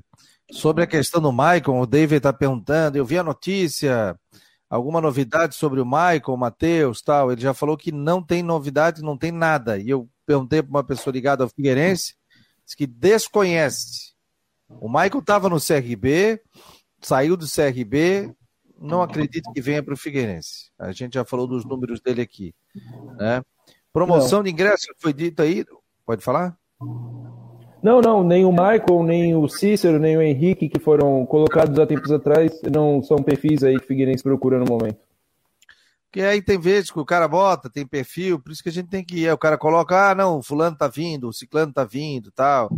[0.52, 4.14] sobre a questão do Maicon, o David está perguntando, eu vi a notícia,
[4.68, 9.00] alguma novidade sobre o Maicon, o Matheus, tal, ele já falou que não tem novidade,
[9.00, 12.14] não tem nada, e eu perguntei para uma pessoa ligada ao Figueirense,
[12.66, 14.14] disse que desconhece.
[14.68, 16.38] O Maicon estava no CRB,
[17.00, 18.30] saiu do CRB,
[18.78, 20.70] não acredito que venha para o Figueirense.
[20.78, 22.54] A gente já falou dos números dele aqui,
[23.16, 23.40] né?
[23.96, 24.44] Promoção não.
[24.44, 25.64] de ingresso foi dito aí.
[26.04, 26.54] Pode falar?
[27.82, 31.86] Não, não, nem o Michael, nem o Cícero, nem o Henrique, que foram colocados há
[31.86, 34.98] tempos atrás, não são perfis aí que Figueirense procura no momento.
[36.04, 38.90] Porque aí tem vezes que o cara bota, tem perfil, por isso que a gente
[38.90, 39.28] tem que ir.
[39.28, 42.68] Aí o cara coloca, ah, não, o fulano tá vindo, o ciclano tá vindo tal.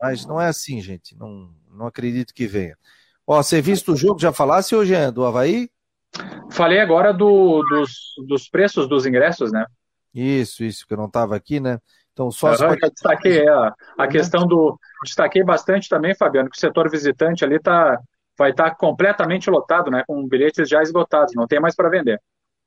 [0.00, 1.14] Mas não é assim, gente.
[1.14, 2.74] Não, não acredito que venha.
[3.26, 5.68] Ó, você visto o jogo, já falasse hoje, é, do Havaí?
[6.50, 7.90] Falei agora do, dos,
[8.26, 9.66] dos preços dos ingressos, né?
[10.14, 11.78] Isso, isso, que eu não estava aqui, né?
[12.12, 12.80] Então, só uhum, pode...
[12.80, 14.08] destaquei é, a, a uhum.
[14.08, 14.78] questão do.
[15.04, 18.00] Destaquei bastante também, Fabiano, que o setor visitante ali tá,
[18.36, 20.02] vai estar tá completamente lotado, né?
[20.06, 22.20] Com bilhetes já esgotados, não tem mais para vender.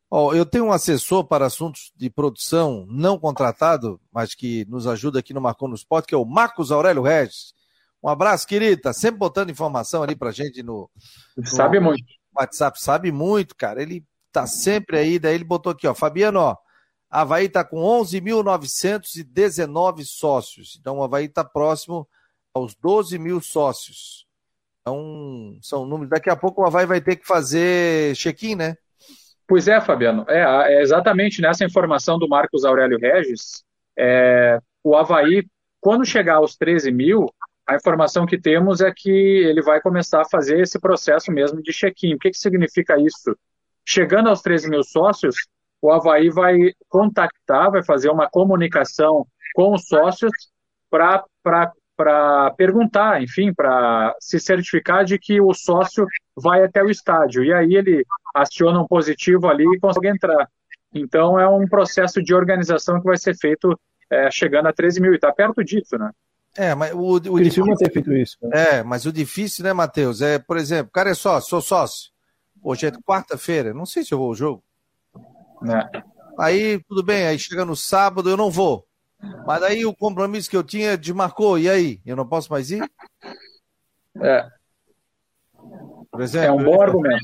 [0.10, 5.20] Oh, eu tenho um assessor para assuntos de produção não contratado, mas que nos ajuda
[5.20, 7.54] aqui no Marcou no Esporte, que é o Marcos Aurélio Regis.
[8.04, 8.82] Um abraço, querido.
[8.82, 10.90] Tá sempre botando informação ali pra gente no.
[11.38, 12.04] no sabe muito.
[12.36, 13.82] WhatsApp, sabe muito, cara.
[13.82, 15.94] Ele tá sempre aí, daí ele botou aqui, ó.
[15.94, 16.58] Fabiano, ó.
[17.12, 20.78] Havaí está com 11.919 sócios.
[20.80, 22.08] Então, o Havaí está próximo
[22.54, 24.26] aos 12 mil sócios.
[24.80, 26.10] Então, são números.
[26.10, 28.78] Daqui a pouco o Havaí vai ter que fazer check-in, né?
[29.46, 30.24] Pois é, Fabiano.
[30.30, 33.62] É, é, exatamente nessa informação do Marcos Aurélio Regis.
[34.00, 35.46] É, o Havaí,
[35.82, 37.26] quando chegar aos 13 mil,
[37.68, 41.74] a informação que temos é que ele vai começar a fazer esse processo mesmo de
[41.74, 42.14] check-in.
[42.14, 43.38] O que, que significa isso?
[43.86, 45.36] Chegando aos 13 mil sócios,
[45.82, 46.56] o Havaí vai
[46.88, 50.32] contactar, vai fazer uma comunicação com os sócios
[50.90, 56.06] para perguntar, enfim, para se certificar de que o sócio
[56.36, 57.44] vai até o estádio.
[57.44, 58.06] E aí ele
[58.36, 60.48] aciona um positivo ali e consegue entrar.
[60.94, 63.78] Então é um processo de organização que vai ser feito
[64.10, 66.12] é, chegando a 13 mil, e está perto disso, né?
[66.58, 68.38] É, mas o, o difícil ter feito isso.
[68.42, 68.50] Né?
[68.54, 70.22] É, mas o difícil, né, Matheus?
[70.22, 72.12] É, por exemplo, o cara é sócio, sou sócio.
[72.62, 74.64] Hoje é quarta-feira, não sei se eu vou ao jogo.
[75.70, 76.04] É.
[76.40, 78.86] Aí, tudo bem, aí chega no sábado, eu não vou.
[79.46, 82.02] Mas aí o compromisso que eu tinha desmarcou, e aí?
[82.06, 82.84] Eu não posso mais ir?
[84.22, 84.48] É.
[86.12, 87.24] Por exemplo, é um bom argumento.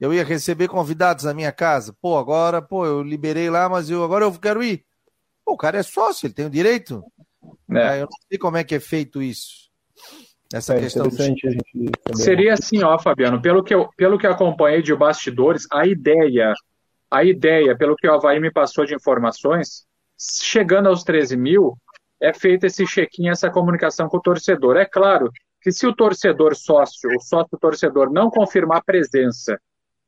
[0.00, 1.94] Eu ia receber convidados na minha casa.
[2.00, 4.84] Pô, agora, pô, eu liberei lá, mas eu agora eu quero ir.
[5.44, 7.04] Pô, o cara é sócio, ele tem o direito.
[7.70, 7.98] É.
[7.98, 9.70] Eu não sei como é que é feito isso.
[10.52, 11.08] Essa é questão.
[11.08, 12.16] Do...
[12.16, 16.52] Seria assim, ó, Fabiano, pelo que, eu, pelo que eu acompanhei de bastidores, a ideia
[17.12, 19.84] a ideia, pelo que o Havaí me passou de informações,
[20.18, 21.76] chegando aos 13 mil,
[22.18, 24.78] é feito esse check-in, essa comunicação com o torcedor.
[24.78, 29.60] É claro que se o torcedor sócio, o sócio torcedor não confirmar presença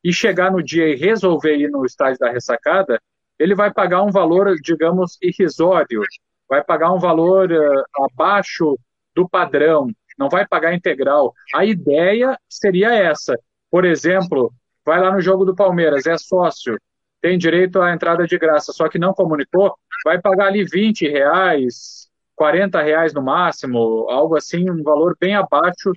[0.03, 2.99] e chegar no dia e resolver ir no estádio da ressacada,
[3.39, 6.01] ele vai pagar um valor, digamos, irrisório,
[6.49, 8.79] vai pagar um valor uh, abaixo
[9.15, 9.89] do padrão,
[10.19, 11.35] não vai pagar integral.
[11.55, 13.39] A ideia seria essa.
[13.71, 14.51] Por exemplo,
[14.87, 16.79] vai lá no jogo do Palmeiras, é sócio,
[17.25, 22.07] tem direito à entrada de graça, só que não comunicou, vai pagar ali 20 reais,
[22.37, 23.79] 40 reais no máximo,
[24.11, 25.91] algo assim, um valor bem abaixo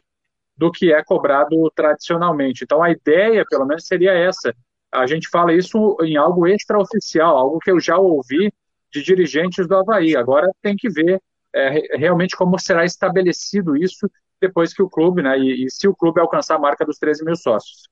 [0.56, 2.64] do que é cobrado tradicionalmente.
[2.64, 4.56] Então a ideia, pelo menos, seria essa.
[4.90, 8.50] A gente fala isso em algo extraoficial, algo que eu já ouvi
[8.90, 10.16] de dirigentes do Havaí.
[10.16, 11.22] Agora tem que ver
[11.54, 14.10] é, realmente como será estabelecido isso
[14.40, 17.26] depois que o clube, né, e, e se o clube alcançar a marca dos 13
[17.26, 17.90] mil sócios.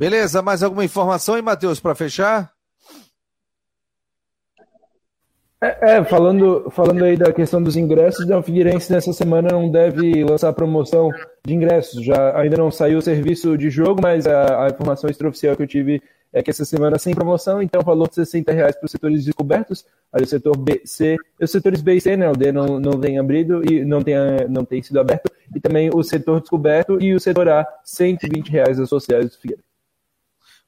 [0.00, 2.50] Beleza, mais alguma informação aí, Matheus, para fechar?
[5.62, 10.24] É, é, falando, falando aí da questão dos ingressos, o Figueirense nessa semana não deve
[10.24, 11.10] lançar promoção
[11.44, 12.02] de ingressos.
[12.02, 15.66] Já ainda não saiu o serviço de jogo, mas a, a informação extraoficial que eu
[15.66, 19.22] tive é que essa semana sem promoção, então valor de 60 reais para os setores
[19.22, 22.80] descobertos, aí o setor B, C, os setores B e C, né, o D não,
[22.80, 24.14] não tem abrido e não tem,
[24.48, 28.80] não tem sido aberto, e também o setor descoberto e o setor A, 120 reais
[28.80, 29.69] associados do Figueiredo.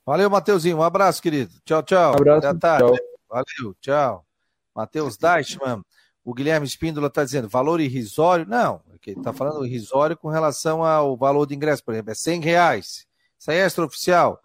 [0.05, 1.53] Valeu, Mateuzinho, um abraço, querido.
[1.65, 2.13] Tchau, tchau.
[2.13, 2.87] Um abraço, Até tarde.
[2.87, 2.99] Tchau.
[3.29, 4.27] Valeu, tchau.
[4.75, 5.83] Matheus Deichmann,
[6.25, 8.47] o Guilherme Espíndola está dizendo valor irrisório.
[8.47, 8.81] Não,
[9.11, 13.07] ele está falando irrisório com relação ao valor de ingresso, por exemplo, é 100 reais.
[13.39, 14.41] Isso aí é extraoficial.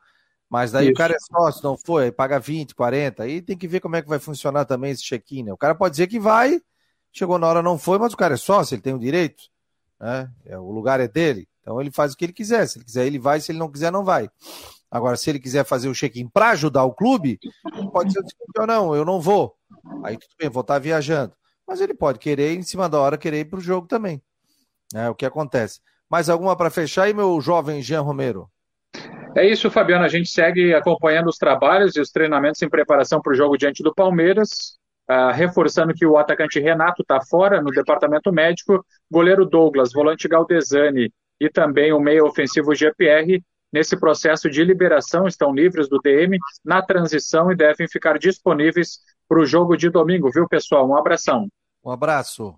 [0.50, 0.94] Mas daí Isso.
[0.94, 3.98] o cara é sócio, não foi, aí paga 20, 40, aí tem que ver como
[3.98, 5.52] é que vai funcionar também esse check-in, né?
[5.52, 6.62] O cara pode dizer que vai,
[7.12, 9.44] chegou na hora não foi, mas o cara é sócio, ele tem o direito,
[10.00, 10.32] né?
[10.46, 13.06] É, o lugar é dele, então ele faz o que ele quiser, se ele quiser
[13.06, 14.30] ele vai, se ele não quiser não vai.
[14.90, 17.40] Agora, se ele quiser fazer o check-in para ajudar o clube,
[17.92, 19.56] pode ser o seguinte, não, eu não vou.
[20.04, 21.34] Aí tudo bem, vou estar viajando.
[21.68, 24.22] Mas ele pode querer, em cima da hora, querer ir para o jogo também.
[24.96, 25.82] É o que acontece.
[26.10, 28.50] Mais alguma para fechar aí, meu jovem Jean Romero?
[29.36, 30.06] É isso, Fabiano.
[30.06, 33.84] A gente segue acompanhando os trabalhos e os treinamentos em preparação para o jogo diante
[33.84, 34.78] do Palmeiras.
[35.10, 41.14] Uh, reforçando que o atacante Renato está fora no departamento médico, goleiro Douglas, volante Galdesani
[41.40, 43.42] e também o meio ofensivo GPR,
[43.72, 49.42] nesse processo de liberação, estão livres do DM na transição e devem ficar disponíveis para
[49.42, 50.88] o jogo de domingo, viu, pessoal?
[50.88, 51.48] Um abração.
[51.84, 52.58] Um abraço.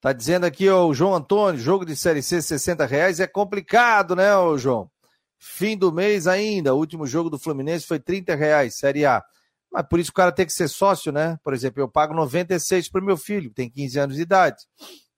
[0.00, 4.14] Tá dizendo aqui ó, o João Antônio, jogo de Série C, 60 reais é complicado,
[4.14, 4.90] né, ô João?
[5.38, 9.22] Fim do mês ainda, o último jogo do Fluminense foi 30 reais, Série A.
[9.70, 11.38] Mas por isso o cara tem que ser sócio, né?
[11.42, 14.56] Por exemplo, eu pago 96 para meu filho, tem 15 anos de idade.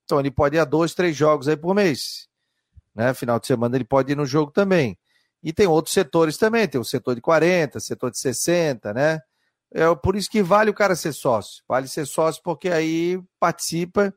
[0.05, 2.29] Então ele pode ir a dois, três jogos aí por mês.
[2.95, 3.15] Né?
[3.15, 4.99] Final de semana ele pode ir no jogo também.
[5.43, 9.21] E tem outros setores também, tem o setor de 40, setor de 60, né?
[9.73, 11.63] É por isso que vale o cara ser sócio.
[11.69, 14.13] Vale ser sócio porque aí participa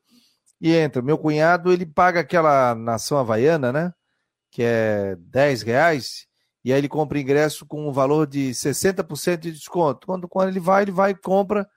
[0.60, 1.02] e entra.
[1.02, 3.94] Meu cunhado, ele paga aquela nação havaiana, né?
[4.52, 6.28] que é 10 reais,
[6.64, 10.06] e aí ele compra ingresso com um valor de 60% de desconto.
[10.06, 11.68] Quando, quando ele vai, ele vai e compra,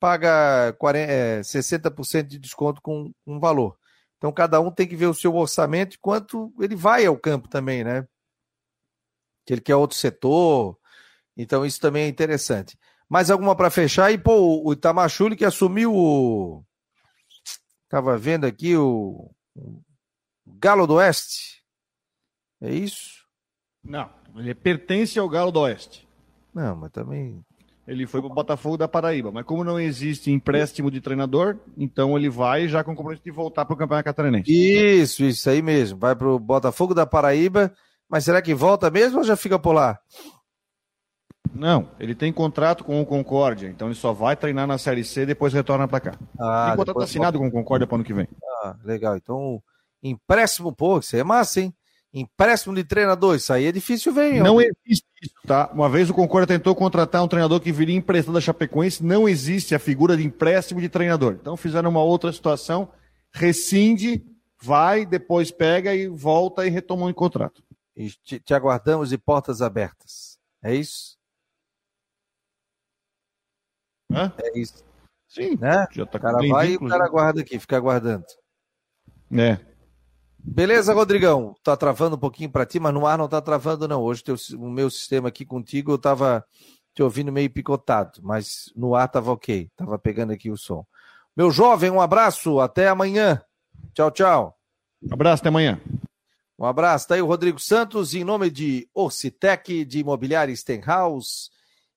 [0.00, 3.76] paga 40, é, 60% de desconto com um valor.
[4.16, 7.48] Então cada um tem que ver o seu orçamento e quanto ele vai ao campo
[7.48, 8.06] também, né?
[9.44, 10.76] Que ele quer outro setor.
[11.36, 12.78] Então isso também é interessante.
[13.08, 14.10] Mais alguma para fechar?
[14.10, 16.64] E pô, o Itamachule que assumiu o.
[17.84, 19.30] Estava vendo aqui o
[20.46, 21.62] Galo do Oeste.
[22.60, 23.22] É isso?
[23.84, 26.08] Não, ele pertence ao Galo do Oeste.
[26.54, 27.44] Não, mas também.
[27.86, 32.16] Ele foi para o Botafogo da Paraíba, mas como não existe empréstimo de treinador, então
[32.16, 34.50] ele vai já com o compromisso de voltar para o Campeonato Catarinense.
[34.50, 35.98] Isso, isso aí mesmo.
[35.98, 37.74] Vai para o Botafogo da Paraíba,
[38.12, 39.98] mas será que volta mesmo ou já fica por lá?
[41.54, 45.22] Não, ele tem contrato com o Concórdia, então ele só vai treinar na Série C
[45.22, 46.18] e depois retorna para cá.
[46.38, 47.50] Ah, tem contrato assinado volta.
[47.50, 48.28] com o Concórdia para o ano que vem.
[48.62, 49.16] Ah, legal.
[49.16, 49.62] Então,
[50.02, 51.74] empréstimo, pô, isso aí é massa, hein?
[52.12, 54.42] Empréstimo de treinador, isso aí é difícil ver.
[54.42, 55.70] Não existe isso, tá?
[55.72, 59.74] Uma vez o Concórdia tentou contratar um treinador que viria emprestado da Chapecoense, não existe
[59.74, 61.38] a figura de empréstimo de treinador.
[61.40, 62.90] Então fizeram uma outra situação,
[63.32, 64.22] rescinde,
[64.62, 67.62] vai, depois pega e volta e retoma o contrato.
[67.96, 70.38] E te, te aguardamos de portas abertas.
[70.62, 71.16] É isso?
[74.10, 74.32] Hã?
[74.38, 74.84] É isso.
[75.28, 75.56] Sim.
[75.56, 75.86] Né?
[75.92, 78.26] Já tá o cara vai e o cara aguarda aqui, fica aguardando.
[79.32, 79.58] É.
[80.38, 81.54] Beleza, Rodrigão?
[81.62, 84.02] Tá travando um pouquinho para ti, mas no ar não tá travando, não.
[84.02, 86.44] Hoje teu, o meu sistema aqui contigo, eu tava
[86.94, 89.70] te ouvindo meio picotado, mas no ar tava ok.
[89.76, 90.84] Tava pegando aqui o som.
[91.34, 93.40] Meu jovem, um abraço, até amanhã.
[93.94, 94.58] Tchau, tchau.
[95.02, 95.80] Um abraço, até amanhã.
[96.62, 97.08] Um abraço.
[97.08, 101.50] Tá aí o Rodrigo Santos, em nome de Orcitec, de Imobiliária Stenhouse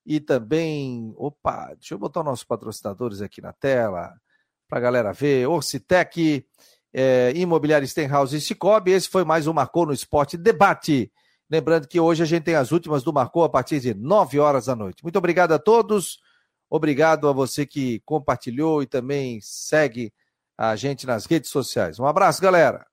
[0.04, 1.14] e também.
[1.18, 4.20] Opa, deixa eu botar os nossos patrocinadores aqui na tela
[4.68, 5.48] para a galera ver.
[5.48, 6.44] Orcitec
[6.92, 8.90] é, Imobiliária Stenhouse e Cicobi.
[8.90, 11.12] Esse foi mais um Marcou no Esporte Debate.
[11.48, 14.66] Lembrando que hoje a gente tem as últimas do Marcou a partir de 9 horas
[14.66, 15.04] da noite.
[15.04, 16.18] Muito obrigado a todos.
[16.68, 20.12] Obrigado a você que compartilhou e também segue
[20.58, 22.00] a gente nas redes sociais.
[22.00, 22.84] Um abraço, galera.